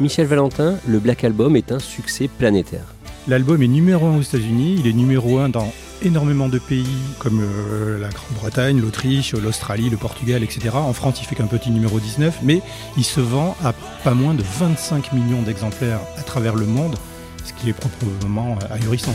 Michel 0.00 0.26
Valentin, 0.26 0.76
le 0.86 0.98
Black 0.98 1.24
Album 1.24 1.56
est 1.56 1.72
un 1.72 1.78
succès 1.78 2.28
planétaire. 2.28 2.94
L'album 3.28 3.62
est 3.62 3.68
numéro 3.68 4.06
un 4.06 4.16
aux 4.16 4.22
États-Unis, 4.22 4.76
il 4.80 4.86
est 4.86 4.92
numéro 4.92 5.38
un 5.38 5.48
dans 5.48 5.72
énormément 6.02 6.48
de 6.48 6.58
pays 6.58 6.86
comme 7.20 7.40
euh, 7.40 8.00
la 8.00 8.08
Grande-Bretagne, 8.08 8.80
l'Autriche, 8.80 9.34
l'Australie, 9.34 9.90
le 9.90 9.96
Portugal, 9.96 10.42
etc. 10.42 10.70
En 10.74 10.92
France, 10.92 11.20
il 11.20 11.26
fait 11.26 11.36
qu'un 11.36 11.46
petit 11.46 11.70
numéro 11.70 12.00
19, 12.00 12.40
mais 12.42 12.60
il 12.96 13.04
se 13.04 13.20
vend 13.20 13.56
à 13.62 13.72
pas 14.02 14.14
moins 14.14 14.34
de 14.34 14.42
25 14.42 15.12
millions 15.12 15.42
d'exemplaires 15.42 16.00
à 16.18 16.22
travers 16.22 16.56
le 16.56 16.66
monde, 16.66 16.96
ce 17.44 17.52
qui 17.52 17.70
est 17.70 17.74
proprement 17.74 18.58
ahurissant. 18.70 19.14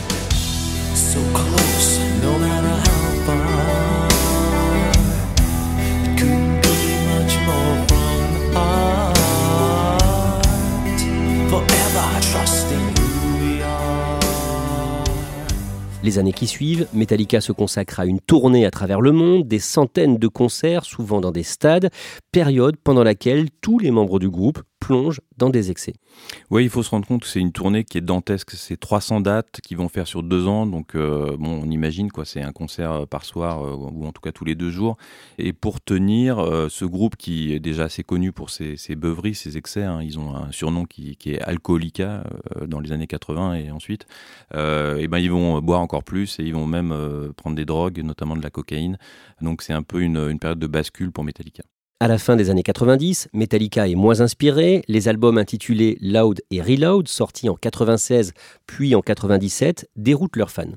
Les 16.08 16.18
années 16.18 16.32
qui 16.32 16.46
suivent, 16.46 16.86
Metallica 16.94 17.42
se 17.42 17.52
consacre 17.52 18.00
à 18.00 18.06
une 18.06 18.18
tournée 18.18 18.64
à 18.64 18.70
travers 18.70 19.02
le 19.02 19.12
monde, 19.12 19.46
des 19.46 19.58
centaines 19.58 20.16
de 20.16 20.26
concerts, 20.26 20.86
souvent 20.86 21.20
dans 21.20 21.32
des 21.32 21.42
stades, 21.42 21.90
période 22.32 22.76
pendant 22.82 23.04
laquelle 23.04 23.50
tous 23.60 23.78
les 23.78 23.90
membres 23.90 24.18
du 24.18 24.30
groupe 24.30 24.62
plonge 24.88 25.20
dans 25.36 25.50
des 25.50 25.70
excès. 25.70 25.92
Oui, 26.50 26.64
il 26.64 26.70
faut 26.70 26.82
se 26.82 26.88
rendre 26.88 27.06
compte 27.06 27.20
que 27.20 27.26
c'est 27.26 27.40
une 27.40 27.52
tournée 27.52 27.84
qui 27.84 27.98
est 27.98 28.00
dantesque. 28.00 28.52
C'est 28.52 28.80
300 28.80 29.20
dates 29.20 29.60
qu'ils 29.62 29.76
vont 29.76 29.90
faire 29.90 30.06
sur 30.06 30.22
deux 30.22 30.46
ans. 30.46 30.64
Donc, 30.64 30.94
euh, 30.94 31.36
bon, 31.38 31.60
on 31.62 31.70
imagine, 31.70 32.10
quoi, 32.10 32.24
c'est 32.24 32.40
un 32.40 32.52
concert 32.52 32.92
euh, 32.92 33.04
par 33.04 33.26
soir, 33.26 33.62
euh, 33.62 33.74
ou 33.74 34.06
en 34.06 34.12
tout 34.12 34.22
cas 34.22 34.32
tous 34.32 34.46
les 34.46 34.54
deux 34.54 34.70
jours. 34.70 34.96
Et 35.36 35.52
pour 35.52 35.82
tenir 35.82 36.38
ce 36.70 36.86
groupe 36.86 37.16
qui 37.16 37.52
est 37.52 37.60
déjà 37.60 37.84
assez 37.84 38.02
connu 38.02 38.32
pour 38.32 38.48
ses, 38.48 38.76
beuveries, 38.96 39.34
ses 39.34 39.58
excès, 39.58 39.84
hein, 39.84 40.00
ils 40.02 40.18
ont 40.18 40.34
un 40.34 40.50
surnom 40.52 40.86
qui, 40.86 41.16
est 41.26 41.40
Alcoolica 41.42 42.24
dans 42.66 42.80
les 42.80 42.92
années 42.92 43.06
80 43.06 43.54
et 43.54 43.70
ensuite, 43.70 44.06
et 44.54 45.06
ben, 45.08 45.18
ils 45.18 45.30
vont 45.30 45.60
boire 45.60 45.80
encore 45.80 46.02
plus 46.02 46.38
et 46.40 46.44
ils 46.44 46.54
vont 46.54 46.66
même 46.66 46.94
prendre 47.36 47.56
des 47.56 47.66
drogues, 47.66 48.02
notamment 48.02 48.36
de 48.36 48.42
la 48.42 48.50
cocaïne. 48.50 48.98
Donc, 49.42 49.62
c'est 49.62 49.74
un 49.74 49.82
peu 49.82 50.00
une 50.00 50.38
période 50.38 50.58
de 50.58 50.66
bascule 50.66 51.12
pour 51.12 51.24
Metallica. 51.24 51.62
À 52.00 52.06
la 52.06 52.18
fin 52.18 52.36
des 52.36 52.48
années 52.48 52.62
90, 52.62 53.26
Metallica 53.32 53.88
est 53.88 53.96
moins 53.96 54.20
inspiré. 54.20 54.84
Les 54.86 55.08
albums 55.08 55.36
intitulés 55.36 55.98
Loud 56.00 56.40
et 56.52 56.62
Reload, 56.62 57.08
sortis 57.08 57.48
en 57.48 57.56
96 57.56 58.34
puis 58.68 58.94
en 58.94 59.02
97, 59.02 59.90
déroutent 59.96 60.36
leurs 60.36 60.52
fans. 60.52 60.76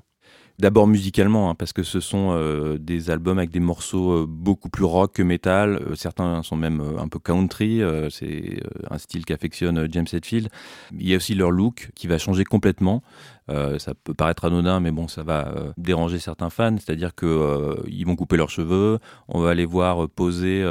D'abord 0.60 0.88
musicalement, 0.88 1.50
hein, 1.50 1.56
parce 1.56 1.74
que 1.74 1.84
ce 1.84 2.00
sont 2.00 2.32
euh, 2.34 2.78
des 2.78 3.10
albums 3.10 3.40
avec 3.40 3.50
des 3.50 3.60
morceaux 3.60 4.12
euh, 4.12 4.26
beaucoup 4.28 4.70
plus 4.70 4.84
rock 4.84 5.14
que 5.14 5.24
metal. 5.24 5.82
Euh, 5.90 5.96
certains 5.96 6.44
sont 6.44 6.56
même 6.56 6.84
un 7.00 7.08
peu 7.08 7.20
country. 7.20 7.82
c'est 8.12 8.62
un 8.90 8.98
style 8.98 9.26
qu'affectionne 9.26 9.88
James 9.92 10.06
Hetfield. 10.12 10.50
Il 10.92 11.08
y 11.08 11.14
a 11.14 11.18
aussi 11.18 11.34
leur 11.34 11.52
look 11.52 11.90
qui 11.96 12.08
va 12.08 12.18
changer 12.18 12.44
complètement. 12.44 13.02
ça 13.50 13.94
peut 14.04 14.14
paraître 14.14 14.46
anodin, 14.46 14.80
mais 14.80 14.92
bon, 14.92 15.08
ça 15.08 15.24
va 15.24 15.54
déranger 15.78 16.20
certains 16.20 16.50
fans. 16.50 16.78
C'est-à-dire 16.78 17.16
qu'ils 17.16 18.06
vont 18.06 18.16
couper 18.16 18.38
leurs 18.38 18.50
cheveux, 18.50 19.00
on 19.28 19.42
va 19.42 19.54
les 19.54 19.66
voir 19.66 20.08
poser 20.10 20.66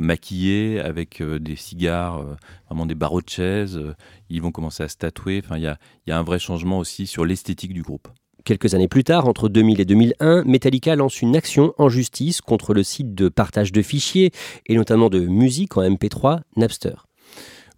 maquillés 0.00 0.80
avec 0.80 1.22
des 1.22 1.56
cigares, 1.56 2.22
vraiment 2.68 2.86
des 2.86 2.94
barreaux 2.94 3.22
de 3.22 3.28
chaise. 3.28 3.80
ils 4.28 4.42
vont 4.42 4.52
commencer 4.52 4.82
à 4.82 4.88
se 4.88 4.96
tatouer. 4.96 5.42
Enfin, 5.44 5.56
il 5.56 5.62
y 6.06 6.10
a 6.12 6.18
un 6.18 6.22
vrai 6.22 6.38
changement 6.38 6.78
aussi 6.78 7.06
sur 7.06 7.24
l'esthétique 7.24 7.72
du 7.72 7.82
groupe. 7.82 8.08
Quelques 8.46 8.74
années 8.74 8.86
plus 8.86 9.02
tard, 9.02 9.26
entre 9.26 9.48
2000 9.48 9.80
et 9.80 9.84
2001, 9.84 10.44
Metallica 10.44 10.94
lance 10.94 11.20
une 11.20 11.34
action 11.34 11.74
en 11.78 11.88
justice 11.88 12.40
contre 12.40 12.74
le 12.74 12.84
site 12.84 13.12
de 13.12 13.28
partage 13.28 13.72
de 13.72 13.82
fichiers 13.82 14.30
et 14.66 14.76
notamment 14.76 15.10
de 15.10 15.18
musique 15.18 15.76
en 15.76 15.82
MP3 15.82 16.42
Napster. 16.56 17.05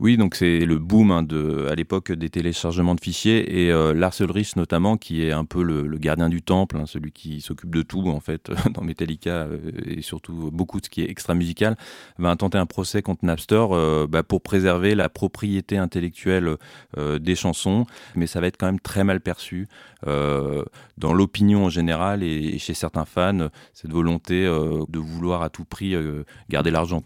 Oui, 0.00 0.16
donc 0.16 0.36
c'est 0.36 0.60
le 0.60 0.78
boom 0.78 1.10
hein, 1.10 1.24
de, 1.24 1.66
à 1.68 1.74
l'époque 1.74 2.12
des 2.12 2.30
téléchargements 2.30 2.94
de 2.94 3.00
fichiers 3.00 3.64
et 3.64 3.72
euh, 3.72 3.92
Lars 3.92 4.14
Ulrich 4.20 4.54
notamment, 4.54 4.96
qui 4.96 5.24
est 5.24 5.32
un 5.32 5.44
peu 5.44 5.60
le, 5.64 5.98
gardien 5.98 6.28
du 6.28 6.40
temple, 6.40 6.76
hein, 6.76 6.86
celui 6.86 7.10
qui 7.10 7.40
s'occupe 7.40 7.74
de 7.74 7.82
tout 7.82 8.08
en 8.08 8.20
fait 8.20 8.48
dans 8.74 8.82
Metallica 8.82 9.30
euh, 9.30 9.58
et 9.84 10.00
surtout 10.02 10.50
beaucoup 10.52 10.78
de 10.78 10.84
ce 10.84 10.90
qui 10.90 11.02
est 11.02 11.10
extra 11.10 11.34
musical, 11.34 11.76
va 12.16 12.30
intenter 12.30 12.58
un 12.58 12.66
procès 12.66 13.02
contre 13.02 13.24
Napster 13.24 13.66
euh, 13.72 14.06
bah, 14.06 14.22
pour 14.22 14.40
préserver 14.40 14.94
la 14.94 15.08
propriété 15.08 15.78
intellectuelle 15.78 16.56
des 16.96 17.34
chansons, 17.34 17.86
mais 18.14 18.26
ça 18.26 18.40
va 18.40 18.46
être 18.46 18.56
quand 18.56 18.66
même 18.66 18.80
très 18.80 19.04
mal 19.04 19.20
perçu 19.20 19.68
dans 20.04 21.12
l'opinion 21.12 21.66
en 21.66 21.68
général 21.68 22.22
et, 22.22 22.58
chez 22.58 22.74
certains 22.74 23.04
fans, 23.04 23.48
cette 23.72 23.92
volonté 23.92 24.44
de 24.44 24.98
vouloir 24.98 25.42
à 25.42 25.50
tout 25.50 25.64
prix 25.64 25.94
garder 26.48 26.70
l'argent. 26.70 27.02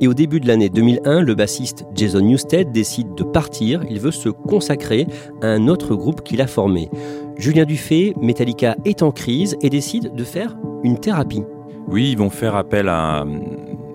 Et 0.00 0.08
au 0.08 0.14
début 0.14 0.40
de 0.40 0.46
l'année 0.46 0.68
2001, 0.68 1.22
le 1.22 1.34
bassiste 1.34 1.86
Jason 1.94 2.20
Newsted 2.20 2.70
décide 2.70 3.14
de 3.14 3.24
partir. 3.24 3.80
Il 3.88 3.98
veut 3.98 4.10
se 4.10 4.28
consacrer 4.28 5.06
à 5.40 5.46
un 5.46 5.68
autre 5.68 5.94
groupe 5.94 6.22
qu'il 6.22 6.42
a 6.42 6.46
formé. 6.46 6.90
Julien 7.38 7.64
Dufay, 7.64 8.14
Metallica 8.20 8.76
est 8.84 9.02
en 9.02 9.10
crise 9.10 9.56
et 9.62 9.70
décide 9.70 10.14
de 10.14 10.24
faire 10.24 10.56
une 10.84 10.98
thérapie. 10.98 11.42
Oui, 11.88 12.10
ils 12.10 12.18
vont 12.18 12.30
faire 12.30 12.56
appel 12.56 12.88
à 12.88 13.24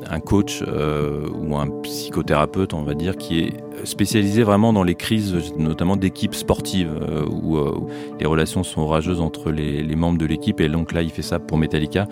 un 0.10 0.20
coach 0.20 0.64
euh, 0.68 1.28
ou 1.40 1.56
un 1.56 1.68
psychothérapeute, 1.84 2.74
on 2.74 2.84
va 2.84 2.96
dire, 2.96 3.18
qui 3.18 3.40
est 3.40 3.54
spécialisé 3.84 4.44
vraiment 4.44 4.74
dans 4.74 4.84
les 4.84 4.96
crises, 4.96 5.54
notamment 5.58 5.98
d'équipes 5.98 6.36
sportives, 6.36 6.92
euh, 7.02 7.26
où, 7.26 7.58
euh, 7.58 7.76
où, 7.76 7.88
les 8.20 8.26
relations 8.26 8.64
sont 8.64 8.82
orageuses 8.82 9.22
entre 9.22 9.52
les 9.52 9.96
membres 9.96 10.18
de 10.18 10.26
l'équipe. 10.26 10.60
Et 10.62 10.68
donc 10.68 10.94
là, 10.94 11.02
il 11.02 11.12
fait 11.12 11.22
ça 11.22 11.40
pour 11.40 11.58
Metallica. 11.58 12.08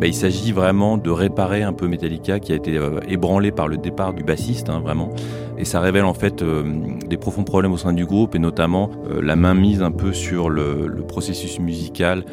Bah, 0.00 0.06
il 0.06 0.14
s'agit 0.14 0.52
vraiment 0.52 0.96
de 0.96 1.10
réparer 1.10 1.62
un 1.62 1.74
peu 1.74 1.86
Metallica 1.86 2.40
qui 2.40 2.52
a 2.52 2.54
été 2.54 2.78
euh, 2.78 3.00
ébranlé 3.06 3.50
par 3.50 3.68
le 3.68 3.76
départ 3.76 4.14
du 4.14 4.24
bassiste, 4.24 4.70
hein, 4.70 4.80
vraiment. 4.80 5.10
Et 5.58 5.66
ça 5.66 5.80
révèle 5.80 6.04
en 6.04 6.14
fait 6.14 6.40
euh, 6.40 6.64
des 7.06 7.18
profonds 7.18 7.44
problèmes 7.44 7.74
au 7.74 7.76
sein 7.76 7.92
du 7.92 8.06
groupe 8.06 8.34
et 8.34 8.38
notamment 8.38 8.90
euh, 9.10 9.20
la 9.20 9.36
mainmise 9.36 9.82
un 9.82 9.90
peu 9.90 10.14
sur 10.14 10.48
le, 10.48 11.04
processus 11.06 11.58
musical 11.58 12.24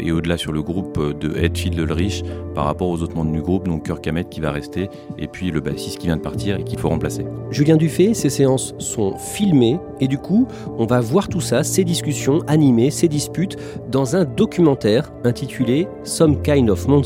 et 0.00 0.10
au-delà 0.10 0.36
sur 0.36 0.52
le 0.52 0.62
groupe 0.62 0.98
de 1.20 1.38
Hetfield 1.38 1.78
Ulrich 1.78 2.24
par 2.56 2.64
rapport 2.64 2.88
aux 2.88 3.02
autres 3.02 3.14
membres 3.14 3.32
du 3.32 3.40
groupe, 3.40 3.68
donc 3.68 3.84
Kirk 3.86 4.04
Hammett 4.06 4.28
qui 4.28 4.40
va 4.40 4.50
rester 4.50 4.90
et 5.16 5.28
puis 5.28 5.52
le 5.52 5.60
bassiste 5.60 5.98
qui 5.98 6.08
vient 6.08 6.16
de 6.16 6.22
partir 6.22 6.58
et 6.58 6.64
qu'il 6.64 6.78
faut 6.78 6.88
remplacer. 6.88 7.24
Julien 7.50 7.76
Dufay, 7.76 8.12
ces 8.12 8.30
séances 8.30 8.74
sont 8.78 9.16
filmées 9.16 9.78
et 10.00 10.08
du 10.08 10.18
coup, 10.18 10.48
on 10.76 10.86
va 10.86 11.00
voir 11.00 11.28
tout 11.28 11.40
ça, 11.40 11.62
ces 11.62 11.84
discussions 11.84 12.40
animées, 12.48 12.90
ces 12.90 13.06
disputes, 13.06 13.56
dans 13.90 14.16
un 14.16 14.24
documentaire 14.24 15.12
intitulé 15.24 15.86
Some 16.02 16.42
Kind 16.42 16.68
of 16.68 16.88
Monster, 16.88 16.99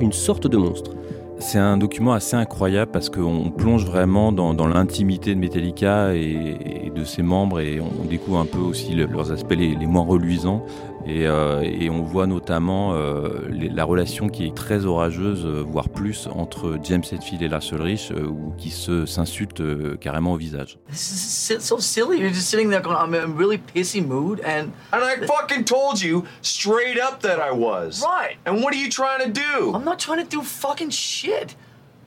une 0.00 0.12
sorte 0.12 0.46
de 0.46 0.56
monstre. 0.56 0.92
C'est 1.38 1.58
un 1.58 1.78
document 1.78 2.12
assez 2.12 2.36
incroyable 2.36 2.90
parce 2.92 3.08
qu'on 3.08 3.50
plonge 3.50 3.86
vraiment 3.86 4.30
dans, 4.30 4.68
l'intimité 4.68 5.34
de 5.34 5.40
Metallica 5.40 6.14
et, 6.14 6.92
de 6.94 7.04
ses 7.04 7.22
membres 7.22 7.60
et 7.60 7.80
on 7.80 8.04
découvre 8.04 8.38
un 8.40 8.44
peu 8.44 8.58
aussi 8.58 8.94
leurs 8.94 9.32
aspects 9.32 9.56
les, 9.56 9.74
moins 9.86 10.04
reluisants. 10.04 10.64
Euh, 11.08 11.62
et, 11.62 11.90
on 11.90 12.02
voit 12.02 12.26
notamment 12.26 12.94
euh, 12.94 13.48
la 13.50 13.84
relation 13.84 14.28
qui 14.28 14.46
est 14.46 14.54
très 14.54 14.84
orageuse, 14.84 15.44
euh, 15.44 15.64
voire 15.66 15.88
plus, 15.88 16.28
entre 16.34 16.78
James 16.84 17.02
Hetfield 17.10 17.42
et 17.42 17.48
Lars 17.48 17.62
Ulrich, 17.72 18.12
ou 18.12 18.52
qui 18.58 18.70
se 18.70 19.06
s'insultent 19.06 19.62
carrément 19.98 20.34
au 20.34 20.36
visage. 20.36 20.78
C'est 20.92 21.60
so 21.60 21.78
silly. 21.78 22.18
You're 22.18 22.32
just 22.32 22.48
sitting 22.48 22.70
there 22.70 22.82
going, 22.82 22.96
I'm 22.96 23.14
in 23.14 23.22
a 23.22 23.26
really 23.26 23.58
pissy 23.58 24.00
mood, 24.00 24.40
and 24.44 24.70
and 24.92 25.02
I 25.02 25.26
fucking 25.26 25.64
told 25.64 26.00
you 26.00 26.24
straight 26.42 26.98
up 26.98 27.20
that 27.22 27.38
I 27.38 27.52
was. 27.52 28.02
Right. 28.02 28.36
And 28.46 28.62
what 28.62 28.74
are 28.74 28.78
you 28.78 28.90
trying 28.90 29.24
to 29.24 29.30
do? 29.30 29.74
I'm 29.74 29.84
not 29.84 29.98
trying 29.98 30.22
to 30.22 30.28
do 30.28 30.42
fucking 30.42 30.90
shit. 30.90 31.54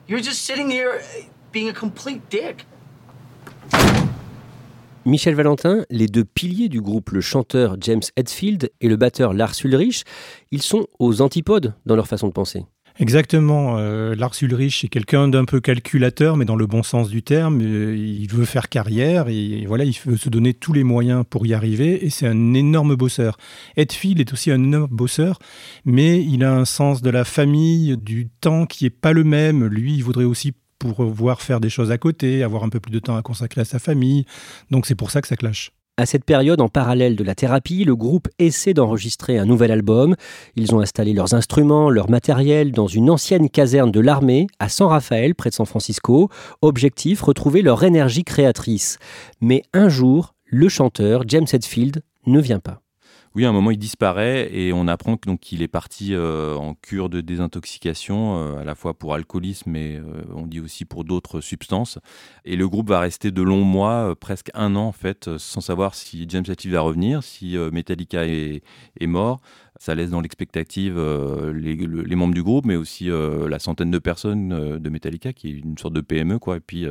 You're 0.06 0.20
just 0.20 0.42
sitting 0.42 0.70
here 0.70 1.02
being 1.52 1.68
a 1.68 1.72
complete 1.72 2.28
dick. 2.28 2.64
Michel 5.06 5.34
Valentin, 5.34 5.84
les 5.90 6.06
deux 6.06 6.24
piliers 6.24 6.70
du 6.70 6.80
groupe, 6.80 7.10
le 7.10 7.20
chanteur 7.20 7.76
James 7.80 8.02
Hetfield 8.16 8.70
et 8.80 8.88
le 8.88 8.96
batteur 8.96 9.34
Lars 9.34 9.54
Ulrich, 9.62 10.04
ils 10.50 10.62
sont 10.62 10.86
aux 10.98 11.20
antipodes 11.20 11.74
dans 11.84 11.94
leur 11.94 12.06
façon 12.06 12.28
de 12.28 12.32
penser. 12.32 12.64
Exactement. 13.00 13.76
Euh, 13.76 14.14
Lars 14.14 14.34
Ulrich 14.40 14.84
est 14.84 14.88
quelqu'un 14.88 15.26
d'un 15.28 15.44
peu 15.44 15.60
calculateur, 15.60 16.36
mais 16.36 16.44
dans 16.44 16.56
le 16.56 16.66
bon 16.66 16.82
sens 16.82 17.10
du 17.10 17.22
terme. 17.22 17.60
Euh, 17.60 17.96
il 17.96 18.28
veut 18.30 18.44
faire 18.44 18.68
carrière 18.68 19.28
et 19.28 19.64
voilà, 19.66 19.84
il 19.84 19.94
veut 20.06 20.16
se 20.16 20.28
donner 20.28 20.54
tous 20.54 20.72
les 20.72 20.84
moyens 20.84 21.24
pour 21.28 21.44
y 21.44 21.54
arriver. 21.54 22.06
Et 22.06 22.10
c'est 22.10 22.28
un 22.28 22.54
énorme 22.54 22.94
bosseur. 22.94 23.36
Hetfield 23.76 24.20
est 24.20 24.32
aussi 24.32 24.52
un 24.52 24.62
énorme 24.62 24.90
bosseur, 24.90 25.38
mais 25.84 26.22
il 26.22 26.44
a 26.44 26.54
un 26.54 26.64
sens 26.64 27.02
de 27.02 27.10
la 27.10 27.24
famille, 27.24 27.96
du 27.98 28.28
temps 28.40 28.64
qui 28.64 28.86
est 28.86 28.90
pas 28.90 29.12
le 29.12 29.24
même. 29.24 29.66
Lui, 29.66 29.94
il 29.94 30.04
voudrait 30.04 30.24
aussi 30.24 30.52
pour 30.92 31.40
faire 31.40 31.60
des 31.60 31.70
choses 31.70 31.90
à 31.90 31.98
côté, 31.98 32.42
avoir 32.42 32.64
un 32.64 32.68
peu 32.68 32.80
plus 32.80 32.92
de 32.92 32.98
temps 32.98 33.16
à 33.16 33.22
consacrer 33.22 33.62
à 33.62 33.64
sa 33.64 33.78
famille. 33.78 34.24
Donc 34.70 34.86
c'est 34.86 34.94
pour 34.94 35.10
ça 35.10 35.20
que 35.20 35.28
ça 35.28 35.36
clash. 35.36 35.72
À 35.96 36.06
cette 36.06 36.24
période, 36.24 36.60
en 36.60 36.68
parallèle 36.68 37.14
de 37.14 37.22
la 37.22 37.36
thérapie, 37.36 37.84
le 37.84 37.94
groupe 37.94 38.26
essaie 38.40 38.74
d'enregistrer 38.74 39.38
un 39.38 39.46
nouvel 39.46 39.70
album. 39.70 40.16
Ils 40.56 40.74
ont 40.74 40.80
installé 40.80 41.12
leurs 41.12 41.34
instruments, 41.34 41.88
leur 41.88 42.10
matériel 42.10 42.72
dans 42.72 42.88
une 42.88 43.10
ancienne 43.10 43.48
caserne 43.48 43.92
de 43.92 44.00
l'armée 44.00 44.48
à 44.58 44.68
San 44.68 44.88
Rafael, 44.88 45.36
près 45.36 45.50
de 45.50 45.54
San 45.54 45.66
Francisco. 45.66 46.30
Objectif, 46.62 47.22
retrouver 47.22 47.62
leur 47.62 47.84
énergie 47.84 48.24
créatrice. 48.24 48.98
Mais 49.40 49.62
un 49.72 49.88
jour, 49.88 50.34
le 50.46 50.68
chanteur 50.68 51.22
James 51.28 51.46
Hetfield 51.52 52.02
ne 52.26 52.40
vient 52.40 52.58
pas. 52.58 52.83
Oui, 53.34 53.44
à 53.44 53.48
un 53.48 53.52
moment, 53.52 53.72
il 53.72 53.78
disparaît 53.78 54.48
et 54.54 54.72
on 54.72 54.86
apprend 54.86 55.16
qu'il 55.16 55.62
est 55.62 55.68
parti 55.68 56.14
euh, 56.14 56.54
en 56.54 56.74
cure 56.74 57.08
de 57.08 57.20
désintoxication, 57.20 58.38
euh, 58.38 58.60
à 58.60 58.64
la 58.64 58.76
fois 58.76 58.96
pour 58.96 59.12
alcoolisme, 59.12 59.72
mais 59.72 59.96
euh, 59.96 60.22
on 60.36 60.46
dit 60.46 60.60
aussi 60.60 60.84
pour 60.84 61.02
d'autres 61.02 61.40
substances. 61.40 61.98
Et 62.44 62.54
le 62.54 62.68
groupe 62.68 62.90
va 62.90 63.00
rester 63.00 63.32
de 63.32 63.42
longs 63.42 63.64
mois, 63.64 64.14
presque 64.14 64.52
un 64.54 64.76
an 64.76 64.84
en 64.84 64.92
fait, 64.92 65.36
sans 65.38 65.60
savoir 65.60 65.96
si 65.96 66.26
James 66.28 66.44
Hetfield 66.46 66.74
va 66.74 66.82
revenir, 66.82 67.24
si 67.24 67.56
Metallica 67.72 68.24
est, 68.24 68.62
mort. 69.02 69.40
Ça 69.80 69.96
laisse 69.96 70.10
dans 70.10 70.20
l'expectative 70.20 70.96
les, 71.52 72.14
membres 72.16 72.34
du 72.34 72.42
groupe, 72.44 72.66
mais 72.66 72.76
aussi 72.76 73.08
la 73.10 73.58
centaine 73.58 73.90
de 73.90 73.98
personnes 73.98 74.78
de 74.78 74.90
Metallica, 74.90 75.32
qui 75.32 75.48
est 75.48 75.58
une 75.58 75.76
sorte 75.76 75.94
de 75.94 76.00
PME, 76.00 76.38
quoi, 76.38 76.58
et 76.58 76.60
puis 76.60 76.86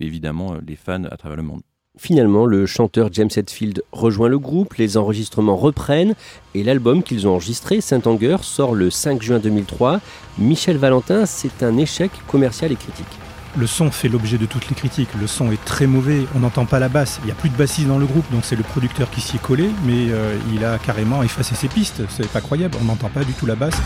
évidemment 0.00 0.56
les 0.66 0.76
fans 0.76 1.04
à 1.04 1.16
travers 1.16 1.36
le 1.36 1.42
monde. 1.42 1.62
Finalement, 1.98 2.44
le 2.44 2.66
chanteur 2.66 3.08
James 3.12 3.30
Hetfield 3.34 3.82
rejoint 3.90 4.28
le 4.28 4.38
groupe, 4.38 4.74
les 4.74 4.98
enregistrements 4.98 5.56
reprennent 5.56 6.14
et 6.54 6.62
l'album 6.62 7.02
qu'ils 7.02 7.26
ont 7.26 7.32
enregistré, 7.32 7.80
Saint 7.80 8.02
Anger, 8.04 8.36
sort 8.42 8.74
le 8.74 8.90
5 8.90 9.22
juin 9.22 9.38
2003. 9.38 10.00
Michel 10.38 10.76
Valentin, 10.76 11.24
c'est 11.24 11.62
un 11.62 11.78
échec 11.78 12.10
commercial 12.26 12.70
et 12.70 12.76
critique. 12.76 13.06
Le 13.56 13.66
son 13.66 13.90
fait 13.90 14.08
l'objet 14.08 14.36
de 14.36 14.44
toutes 14.44 14.68
les 14.68 14.74
critiques. 14.74 15.08
Le 15.18 15.26
son 15.26 15.50
est 15.50 15.64
très 15.64 15.86
mauvais, 15.86 16.26
on 16.34 16.40
n'entend 16.40 16.66
pas 16.66 16.78
la 16.78 16.90
basse. 16.90 17.18
Il 17.22 17.26
n'y 17.26 17.32
a 17.32 17.34
plus 17.34 17.48
de 17.48 17.56
bassiste 17.56 17.88
dans 17.88 17.98
le 17.98 18.04
groupe, 18.04 18.30
donc 18.30 18.44
c'est 18.44 18.56
le 18.56 18.62
producteur 18.62 19.08
qui 19.10 19.22
s'y 19.22 19.36
est 19.36 19.42
collé, 19.42 19.70
mais 19.86 20.10
euh, 20.10 20.36
il 20.52 20.62
a 20.66 20.76
carrément 20.76 21.22
effacé 21.22 21.54
ses 21.54 21.68
pistes. 21.68 22.02
C'est 22.10 22.28
pas 22.28 22.42
croyable, 22.42 22.76
on 22.82 22.84
n'entend 22.84 23.08
pas 23.08 23.24
du 23.24 23.32
tout 23.32 23.46
la 23.46 23.54
basse. 23.54 23.80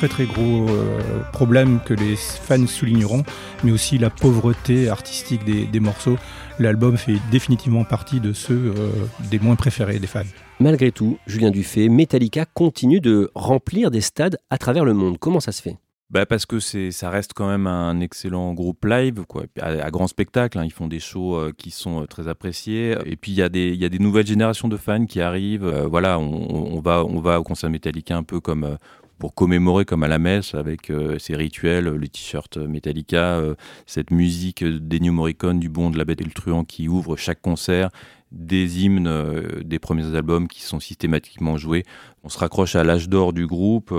Très 0.00 0.08
très 0.08 0.24
gros 0.24 0.66
euh, 0.70 1.20
problème 1.30 1.78
que 1.84 1.92
les 1.92 2.16
fans 2.16 2.66
souligneront, 2.66 3.22
mais 3.62 3.70
aussi 3.70 3.98
la 3.98 4.08
pauvreté 4.08 4.88
artistique 4.88 5.44
des, 5.44 5.80
morceaux. 5.80 6.16
L'album 6.58 6.96
fait 6.96 7.16
définitivement 7.30 7.84
partie 7.84 8.18
de 8.18 8.32
ceux 8.32 8.72
euh, 8.74 8.90
des 9.30 9.38
moins 9.38 9.56
préférés 9.56 9.98
des 9.98 10.06
fans. 10.06 10.22
Malgré 10.58 10.90
tout, 10.90 11.18
Julien 11.26 11.50
Dufay, 11.50 11.90
Metallica 11.90 12.46
continue 12.46 13.00
de 13.00 13.30
remplir 13.34 13.90
des 13.90 14.00
stades 14.00 14.38
à 14.48 14.56
travers 14.56 14.86
le 14.86 14.94
monde. 14.94 15.18
Comment 15.18 15.40
ça 15.40 15.52
se 15.52 15.60
fait? 15.60 15.76
Bah 16.08 16.24
parce 16.26 16.46
que 16.46 16.60
c'est, 16.60 16.90
ça 16.92 17.08
reste 17.10 17.34
quand 17.34 17.46
même 17.46 17.66
un 17.66 18.00
excellent 18.00 18.52
groupe 18.54 18.84
live, 18.84 19.26
quoi. 19.28 19.44
À, 19.60 19.90
grand 19.90 20.08
spectacle, 20.08 20.58
hein. 20.58 20.64
ils 20.64 20.72
font 20.72 20.88
des 20.88 20.98
shows 20.98 21.36
euh, 21.36 21.52
qui 21.56 21.70
sont 21.70 22.06
très 22.06 22.26
appréciés. 22.26 22.96
Et 23.04 23.16
puis 23.16 23.32
il 23.32 23.36
y 23.36 23.42
a 23.42 23.50
des, 23.50 23.68
il 23.68 23.80
y 23.80 23.84
a 23.84 23.90
des 23.90 23.98
nouvelles 23.98 24.26
générations 24.26 24.66
de 24.66 24.78
fans 24.78 25.04
qui 25.04 25.20
arrivent. 25.20 25.70
voilà, 25.90 26.18
on, 26.18 26.74
on, 26.74 26.80
va, 26.80 27.04
on 27.04 27.20
va 27.20 27.38
au 27.38 27.44
concert 27.44 27.68
Metallica 27.68 28.16
un 28.16 28.22
peu 28.22 28.40
comme 28.40 28.78
pour 29.20 29.34
commémorer 29.34 29.84
comme 29.84 30.02
à 30.02 30.08
la 30.08 30.18
messe 30.18 30.54
avec 30.54 30.90
euh, 30.90 31.18
ces 31.18 31.36
rituels, 31.36 31.84
le 31.84 32.08
t-shirt 32.08 32.56
Metallica, 32.56 33.36
euh, 33.36 33.54
cette 33.86 34.10
musique 34.10 34.64
d'Ennio 34.64 35.12
Morricone, 35.12 35.60
du 35.60 35.68
bon, 35.68 35.90
de 35.90 35.98
la 35.98 36.06
bête 36.06 36.22
et 36.22 36.24
le 36.24 36.32
truand 36.32 36.64
qui 36.64 36.88
ouvre 36.88 37.16
chaque 37.16 37.42
concert, 37.42 37.90
des 38.32 38.82
hymnes 38.82 39.06
euh, 39.06 39.62
des 39.62 39.78
premiers 39.78 40.16
albums 40.16 40.48
qui 40.48 40.62
sont 40.62 40.80
systématiquement 40.80 41.58
joués. 41.58 41.84
On 42.24 42.30
se 42.30 42.38
raccroche 42.38 42.74
à 42.76 42.82
l'âge 42.82 43.10
d'or 43.10 43.34
du 43.34 43.46
groupe 43.46 43.94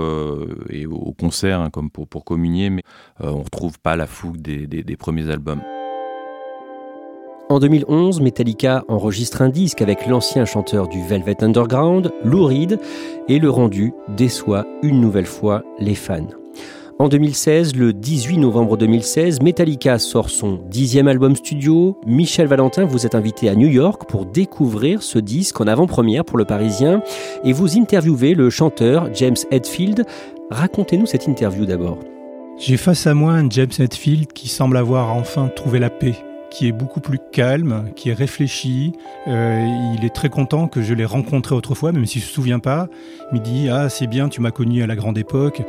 et 0.68 0.86
au 0.86 1.12
concert 1.12 1.60
hein, 1.60 1.70
comme 1.70 1.90
pour, 1.90 2.24
communier, 2.24 2.70
mais 2.70 2.82
on 3.20 3.38
ne 3.38 3.44
retrouve 3.44 3.78
pas 3.78 3.96
la 3.96 4.06
fougue 4.06 4.38
des 4.38 4.96
premiers 4.96 5.30
albums. 5.30 5.62
En 7.52 7.58
2011, 7.58 8.22
Metallica 8.22 8.82
enregistre 8.88 9.42
un 9.42 9.50
disque 9.50 9.82
avec 9.82 10.06
l'ancien 10.06 10.46
chanteur 10.46 10.88
du 10.88 11.06
Velvet 11.06 11.44
Underground, 11.44 12.10
Lou 12.24 12.46
Reed, 12.46 12.78
et 13.28 13.38
le 13.38 13.50
rendu 13.50 13.92
déçoit 14.16 14.64
une 14.82 15.02
nouvelle 15.02 15.26
fois 15.26 15.62
les 15.78 15.94
fans. 15.94 16.28
En 16.98 17.08
2016, 17.08 17.76
le 17.76 17.92
18 17.92 18.38
novembre 18.38 18.78
2016, 18.78 19.42
Metallica 19.42 19.98
sort 19.98 20.30
son 20.30 20.60
dixième 20.70 21.08
album 21.08 21.36
studio. 21.36 21.98
Michel 22.06 22.46
Valentin, 22.46 22.86
vous 22.86 23.04
êtes 23.04 23.14
invité 23.14 23.50
à 23.50 23.54
New 23.54 23.68
York 23.68 24.08
pour 24.08 24.24
découvrir 24.24 25.02
ce 25.02 25.18
disque 25.18 25.60
en 25.60 25.66
avant-première 25.66 26.24
pour 26.24 26.38
le 26.38 26.46
Parisien 26.46 27.02
et 27.44 27.52
vous 27.52 27.76
interviewez 27.76 28.32
le 28.32 28.48
chanteur 28.48 29.10
James 29.12 29.36
Hetfield. 29.50 30.06
Racontez-nous 30.50 31.04
cette 31.04 31.26
interview 31.28 31.66
d'abord. 31.66 31.98
J'ai 32.56 32.78
face 32.78 33.06
à 33.06 33.12
moi 33.12 33.32
un 33.32 33.50
James 33.50 33.68
Hetfield 33.78 34.32
qui 34.32 34.48
semble 34.48 34.78
avoir 34.78 35.14
enfin 35.14 35.50
trouvé 35.54 35.78
la 35.80 35.90
paix 35.90 36.14
qui 36.52 36.68
est 36.68 36.72
beaucoup 36.72 37.00
plus 37.00 37.18
calme, 37.32 37.90
qui 37.96 38.10
est 38.10 38.14
réfléchi. 38.14 38.92
Euh, 39.26 39.66
il 39.96 40.04
est 40.04 40.14
très 40.14 40.28
content 40.28 40.68
que 40.68 40.82
je 40.82 40.92
l'ai 40.92 41.06
rencontré 41.06 41.54
autrefois, 41.54 41.92
même 41.92 42.04
s'il 42.04 42.20
ne 42.20 42.26
se 42.26 42.32
souvient 42.32 42.58
pas. 42.58 42.88
Il 43.32 43.40
me 43.40 43.44
dit 43.44 43.68
Ah, 43.70 43.88
c'est 43.88 44.06
bien, 44.06 44.28
tu 44.28 44.40
m'as 44.40 44.50
connu 44.50 44.82
à 44.82 44.86
la 44.86 44.94
grande 44.94 45.16
époque. 45.16 45.62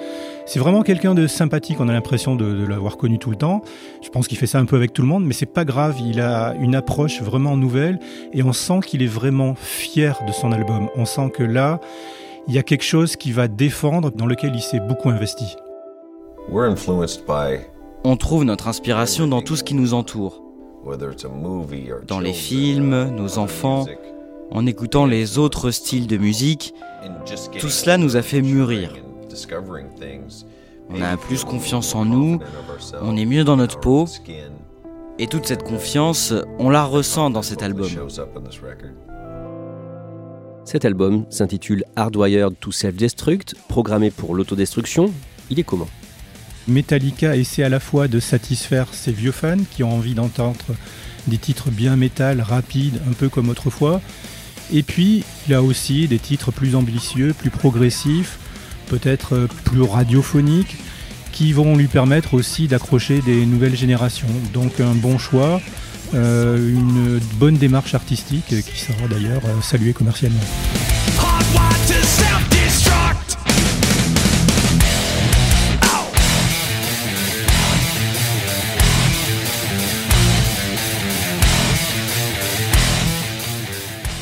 C'est 0.46 0.60
vraiment 0.60 0.82
quelqu'un 0.84 1.16
de 1.16 1.26
sympathique, 1.26 1.78
on 1.80 1.88
a 1.88 1.94
l'impression 1.94 2.36
de, 2.36 2.66
l'avoir 2.68 2.98
connu 2.98 3.18
tout 3.18 3.32
le 3.32 3.38
temps. 3.38 3.62
Je 4.04 4.10
pense 4.10 4.28
qu'il 4.28 4.38
fait 4.38 4.46
ça 4.46 4.60
un 4.60 4.66
peu 4.66 4.76
avec 4.76 4.92
tout 4.92 5.02
le 5.02 5.08
monde, 5.08 5.26
mais 5.26 5.34
c'est 5.34 5.46
pas 5.46 5.64
grave, 5.64 5.96
il 6.06 6.20
a 6.20 6.54
une 6.60 6.76
approche 6.76 7.22
vraiment 7.22 7.56
nouvelle 7.56 8.00
et 8.34 8.44
on 8.44 8.54
sent 8.54 8.82
qu'il 8.86 9.02
est 9.02 9.08
vraiment 9.08 9.56
fier 9.56 10.20
de 10.28 10.34
son 10.34 10.52
album. 10.52 10.90
On 10.96 11.06
sent 11.06 11.32
que 11.34 11.44
là, 11.44 11.80
il 12.48 12.54
y 12.54 12.58
a 12.58 12.64
quelque 12.64 12.84
chose 12.84 13.16
qui 13.16 13.32
va 13.32 13.48
défendre, 13.48 14.12
dans 14.12 14.26
lequel 14.26 14.54
il 14.54 14.62
s'est 14.62 14.82
beaucoup 14.82 15.10
investi. 15.10 15.56
On 18.04 18.18
trouve 18.18 18.44
notre 18.44 18.68
inspiration 18.68 19.28
dans 19.28 19.42
tout 19.42 19.56
ce 19.56 19.64
qui 19.64 19.76
nous 19.76 19.94
entoure 19.94 20.43
dans 22.08 22.20
les 22.20 22.34
films, 22.34 23.10
nos 23.16 23.38
enfants, 23.38 23.86
en 24.52 24.66
écoutant 24.66 25.06
les 25.06 25.38
autres 25.38 25.72
styles 25.72 26.08
de 26.08 26.18
musique, 26.18 26.74
tout 27.60 27.70
cela 27.70 27.98
nous 27.98 28.16
a 28.16 28.22
fait 28.22 28.42
mûrir. 28.42 28.94
On 30.90 31.02
a 31.02 31.18
plus 31.18 31.44
confiance 31.44 31.96
en 31.96 32.06
nous, 32.06 32.40
on 33.02 33.16
est 33.16 33.26
mieux 33.26 33.44
dans 33.44 33.56
notre 33.56 33.80
peau, 33.80 34.06
et 35.20 35.28
toute 35.28 35.46
cette 35.46 35.64
confiance, 35.64 36.34
on 36.60 36.70
la 36.70 36.84
ressent 36.84 37.30
dans 37.30 37.42
cet 37.42 37.64
album. 37.64 37.90
Cet 40.66 40.86
album 40.86 41.26
s'intitule 41.30 41.84
Hardwired 41.96 42.60
to 42.60 42.72
Self-Destruct, 42.72 43.56
programmé 43.68 44.12
pour 44.12 44.34
l'autodestruction. 44.34 45.12
Il 45.50 45.60
est 45.60 45.64
comment? 45.64 45.88
Metallica 46.68 47.36
essaie 47.36 47.64
à 47.64 47.70
la 47.70 47.80
fois 47.80 48.08
de 48.08 48.20
satisfaire 48.20 48.88
ses 48.92 49.12
vieux 49.12 49.32
fans 49.32 49.58
qui 49.72 49.84
ont 49.84 49.94
envie 49.94 50.14
d'entendre 50.14 50.66
des 51.28 51.38
titres 51.38 51.70
bien 51.70 51.96
métal, 51.96 52.42
rapides, 52.42 53.00
un 53.10 53.14
peu 53.14 53.30
comme 53.30 53.50
autrefois. 53.50 54.02
Et 54.72 54.84
puis, 54.84 55.24
il 55.48 55.54
a 55.54 55.62
aussi 55.62 56.08
des 56.08 56.20
titres 56.20 56.52
plus 56.52 56.76
ambitieux, 56.76 57.34
plus 57.34 57.50
progressifs, 57.50 58.38
peut-être 58.88 59.48
plus 59.66 59.82
radiophoniques, 59.82 60.78
qui 61.32 61.52
vont 61.52 61.76
lui 61.76 61.88
permettre 61.88 62.36
aussi 62.36 62.68
d'accrocher 62.68 63.22
des 63.22 63.46
nouvelles 63.46 63.76
générations. 63.76 64.28
Donc 64.54 64.80
un 64.80 64.94
bon 64.94 65.18
choix, 65.18 65.62
euh, 66.14 66.58
une 66.58 67.20
bonne 67.36 67.58
démarche 67.58 67.96
artistique 67.96 68.48
qui 68.48 68.80
sera 68.80 69.08
d'ailleurs 69.10 69.42
euh, 69.46 69.62
saluée 69.62 69.94
commercialement. 69.94 70.40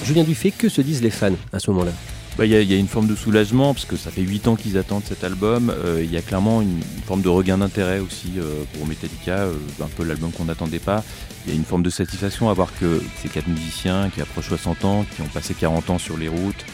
Julien 0.06 0.24
Dufay, 0.24 0.52
que 0.52 0.70
se 0.70 0.82
disent 0.82 1.02
les 1.02 1.10
fans 1.10 1.36
à 1.54 1.60
ce 1.60 1.72
moment-là? 1.72 1.92
Bah, 2.38 2.46
il 2.46 2.52
y, 2.52 2.74
a 2.74 2.78
une 2.78 2.88
forme 2.88 3.08
de 3.08 3.16
soulagement 3.16 3.74
parce 3.74 3.86
que 3.86 3.98
ça 3.98 4.10
fait 4.10 4.22
8 4.22 4.48
ans 4.48 4.56
qu'ils 4.56 4.78
attendent 4.78 5.04
cet 5.04 5.24
album. 5.24 5.70
Euh, 5.70 6.02
il 6.02 6.10
y 6.10 6.18
a 6.18 6.22
clairement 6.22 6.62
une, 6.62 6.82
forme 7.06 7.22
de 7.22 7.28
regain 7.28 7.58
d'intérêt 7.58 8.00
aussi 8.00 8.34
euh, 8.38 8.64
pour 8.74 8.88
Metallica, 8.88 9.40
euh, 9.40 9.54
un 9.82 9.88
peu 9.88 10.06
l'album 10.06 10.32
qu'on 10.32 10.46
n'attendait 10.46 10.80
pas. 10.80 11.04
Il 11.46 11.52
y 11.52 11.54
a 11.54 11.58
une 11.58 11.66
forme 11.66 11.84
de 11.84 11.90
satisfaction 11.90 12.50
à 12.50 12.54
voir 12.54 12.70
que 12.80 13.02
ces 13.22 13.28
quatre 13.28 13.48
musiciens 13.48 14.10
qui 14.10 14.22
approchent 14.22 14.48
60 14.48 14.86
ans, 14.86 15.06
qui 15.14 15.22
ont 15.22 15.28
passé 15.28 15.54
40 15.54 15.90
ans 15.90 15.98
sur 15.98 16.18
les 16.18 16.30
routes, 16.30 16.66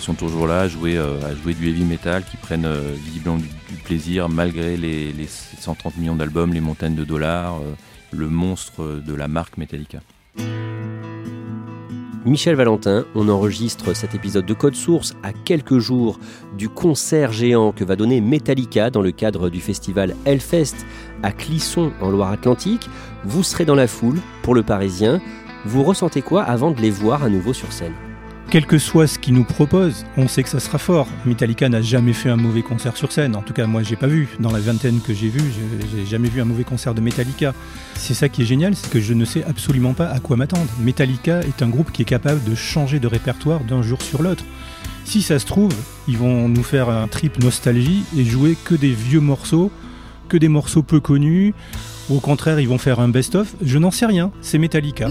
sont 0.00 0.14
toujours 0.14 0.46
là 0.46 0.62
à 0.62 0.68
jouer, 0.68 0.98
du 1.44 1.68
heavy 1.68 1.84
metal, 1.84 2.24
qui 2.24 2.38
prennent 2.38 2.68
visiblement 3.04 3.36
du, 3.36 3.48
plaisir 3.84 4.30
malgré 4.30 4.78
les 4.78 5.28
130 5.60 5.98
millions 5.98 6.16
d'albums, 6.16 6.54
les 6.54 6.60
montagnes 6.60 6.94
de 6.94 7.04
dollars, 7.04 7.60
le 8.10 8.28
monstre 8.28 9.02
de 9.06 9.14
la 9.14 9.28
marque 9.28 9.58
Metallica. 9.58 10.00
Michel 12.28 12.56
Valentin, 12.56 13.06
on 13.14 13.30
enregistre 13.30 13.94
cet 13.94 14.14
épisode 14.14 14.44
de 14.44 14.52
Code 14.52 14.74
Source 14.74 15.14
à 15.22 15.32
quelques 15.32 15.78
jours 15.78 16.18
du 16.58 16.68
concert 16.68 17.32
géant 17.32 17.72
que 17.72 17.84
va 17.84 17.96
donner 17.96 18.20
Metallica 18.20 18.90
dans 18.90 19.00
le 19.00 19.12
cadre 19.12 19.48
du 19.48 19.60
festival 19.60 20.14
Hellfest 20.26 20.76
à 21.22 21.32
Clisson 21.32 21.90
en 22.02 22.10
Loire-Atlantique. 22.10 22.90
Vous 23.24 23.42
serez 23.42 23.64
dans 23.64 23.74
la 23.74 23.86
foule 23.86 24.20
pour 24.42 24.54
le 24.54 24.62
Parisien. 24.62 25.22
Vous 25.64 25.82
ressentez 25.82 26.20
quoi 26.20 26.42
avant 26.42 26.70
de 26.70 26.80
les 26.82 26.90
voir 26.90 27.24
à 27.24 27.30
nouveau 27.30 27.54
sur 27.54 27.72
scène? 27.72 27.94
Quel 28.50 28.66
que 28.66 28.78
soit 28.78 29.06
ce 29.06 29.18
qu'ils 29.18 29.34
nous 29.34 29.44
proposent, 29.44 30.06
on 30.16 30.26
sait 30.26 30.42
que 30.42 30.48
ça 30.48 30.60
sera 30.60 30.78
fort. 30.78 31.06
Metallica 31.26 31.68
n'a 31.68 31.82
jamais 31.82 32.12
fait 32.12 32.30
un 32.30 32.36
mauvais 32.36 32.62
concert 32.62 32.96
sur 32.96 33.12
scène. 33.12 33.36
En 33.36 33.42
tout 33.42 33.52
cas, 33.52 33.66
moi, 33.66 33.82
j'ai 33.82 33.96
pas 33.96 34.06
vu. 34.06 34.28
Dans 34.40 34.50
la 34.50 34.60
vingtaine 34.60 35.00
que 35.00 35.12
j'ai 35.12 35.28
vu, 35.28 35.40
j'ai 35.94 36.06
jamais 36.06 36.28
vu 36.28 36.40
un 36.40 36.46
mauvais 36.46 36.64
concert 36.64 36.94
de 36.94 37.00
Metallica. 37.00 37.52
C'est 37.94 38.14
ça 38.14 38.28
qui 38.28 38.42
est 38.42 38.46
génial, 38.46 38.74
c'est 38.74 38.90
que 38.90 39.00
je 39.00 39.12
ne 39.12 39.24
sais 39.24 39.44
absolument 39.44 39.92
pas 39.92 40.08
à 40.08 40.20
quoi 40.20 40.36
m'attendre. 40.36 40.70
Metallica 40.80 41.40
est 41.40 41.62
un 41.62 41.68
groupe 41.68 41.92
qui 41.92 42.02
est 42.02 42.06
capable 42.06 42.42
de 42.44 42.54
changer 42.54 43.00
de 43.00 43.06
répertoire 43.06 43.60
d'un 43.60 43.82
jour 43.82 44.00
sur 44.00 44.22
l'autre. 44.22 44.44
Si 45.04 45.22
ça 45.22 45.38
se 45.38 45.46
trouve, 45.46 45.74
ils 46.06 46.16
vont 46.16 46.48
nous 46.48 46.62
faire 46.62 46.88
un 46.88 47.08
trip 47.08 47.42
nostalgie 47.42 48.04
et 48.16 48.24
jouer 48.24 48.56
que 48.64 48.74
des 48.74 48.92
vieux 48.92 49.20
morceaux, 49.20 49.70
que 50.28 50.36
des 50.36 50.48
morceaux 50.48 50.82
peu 50.82 51.00
connus. 51.00 51.54
Au 52.10 52.20
contraire, 52.20 52.60
ils 52.60 52.68
vont 52.68 52.78
faire 52.78 53.00
un 53.00 53.08
best-of. 53.08 53.54
Je 53.62 53.78
n'en 53.78 53.90
sais 53.90 54.06
rien. 54.06 54.30
C'est 54.40 54.58
Metallica. 54.58 55.08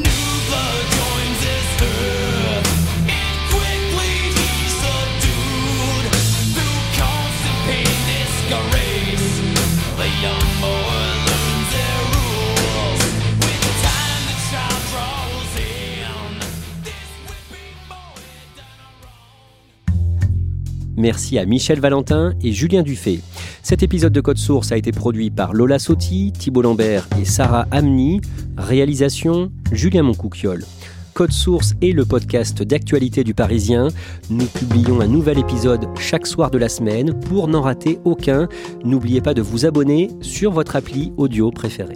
Merci 20.98 21.38
à 21.38 21.46
Michel 21.46 21.80
Valentin 21.80 22.34
et 22.44 22.52
Julien 22.52 22.82
Dufay. 22.82 23.20
Cet 23.62 23.84
épisode 23.84 24.14
de 24.14 24.22
Code 24.22 24.40
Source 24.40 24.72
a 24.72 24.78
été 24.78 24.92
produit 24.92 25.30
par 25.30 25.54
Lola 25.54 25.78
Sotti, 25.78 26.34
Thibault 26.38 26.64
Lambert 26.64 27.08
et 27.22 27.26
Sarah 27.26 27.68
Amni. 27.70 28.20
Réalisation 28.58 29.52
Julien 29.72 30.02
Moncouquiole. 30.02 30.66
Code 31.14 31.32
Source 31.32 31.74
est 31.82 31.94
le 31.94 32.06
podcast 32.06 32.62
d'actualité 32.62 33.24
du 33.24 33.34
Parisien. 33.34 33.88
Nous 34.30 34.46
publions 34.46 35.02
un 35.02 35.08
nouvel 35.08 35.40
épisode 35.40 35.88
chaque 36.00 36.28
soir 36.28 36.52
de 36.52 36.58
la 36.58 36.70
semaine. 36.70 37.20
Pour 37.22 37.48
n'en 37.48 37.62
rater 37.62 38.00
aucun, 38.04 38.48
n'oubliez 38.84 39.22
pas 39.22 39.34
de 39.34 39.42
vous 39.42 39.66
abonner 39.66 40.10
sur 40.22 40.52
votre 40.52 40.76
appli 40.76 41.14
audio 41.18 41.50
préférée. 41.52 41.96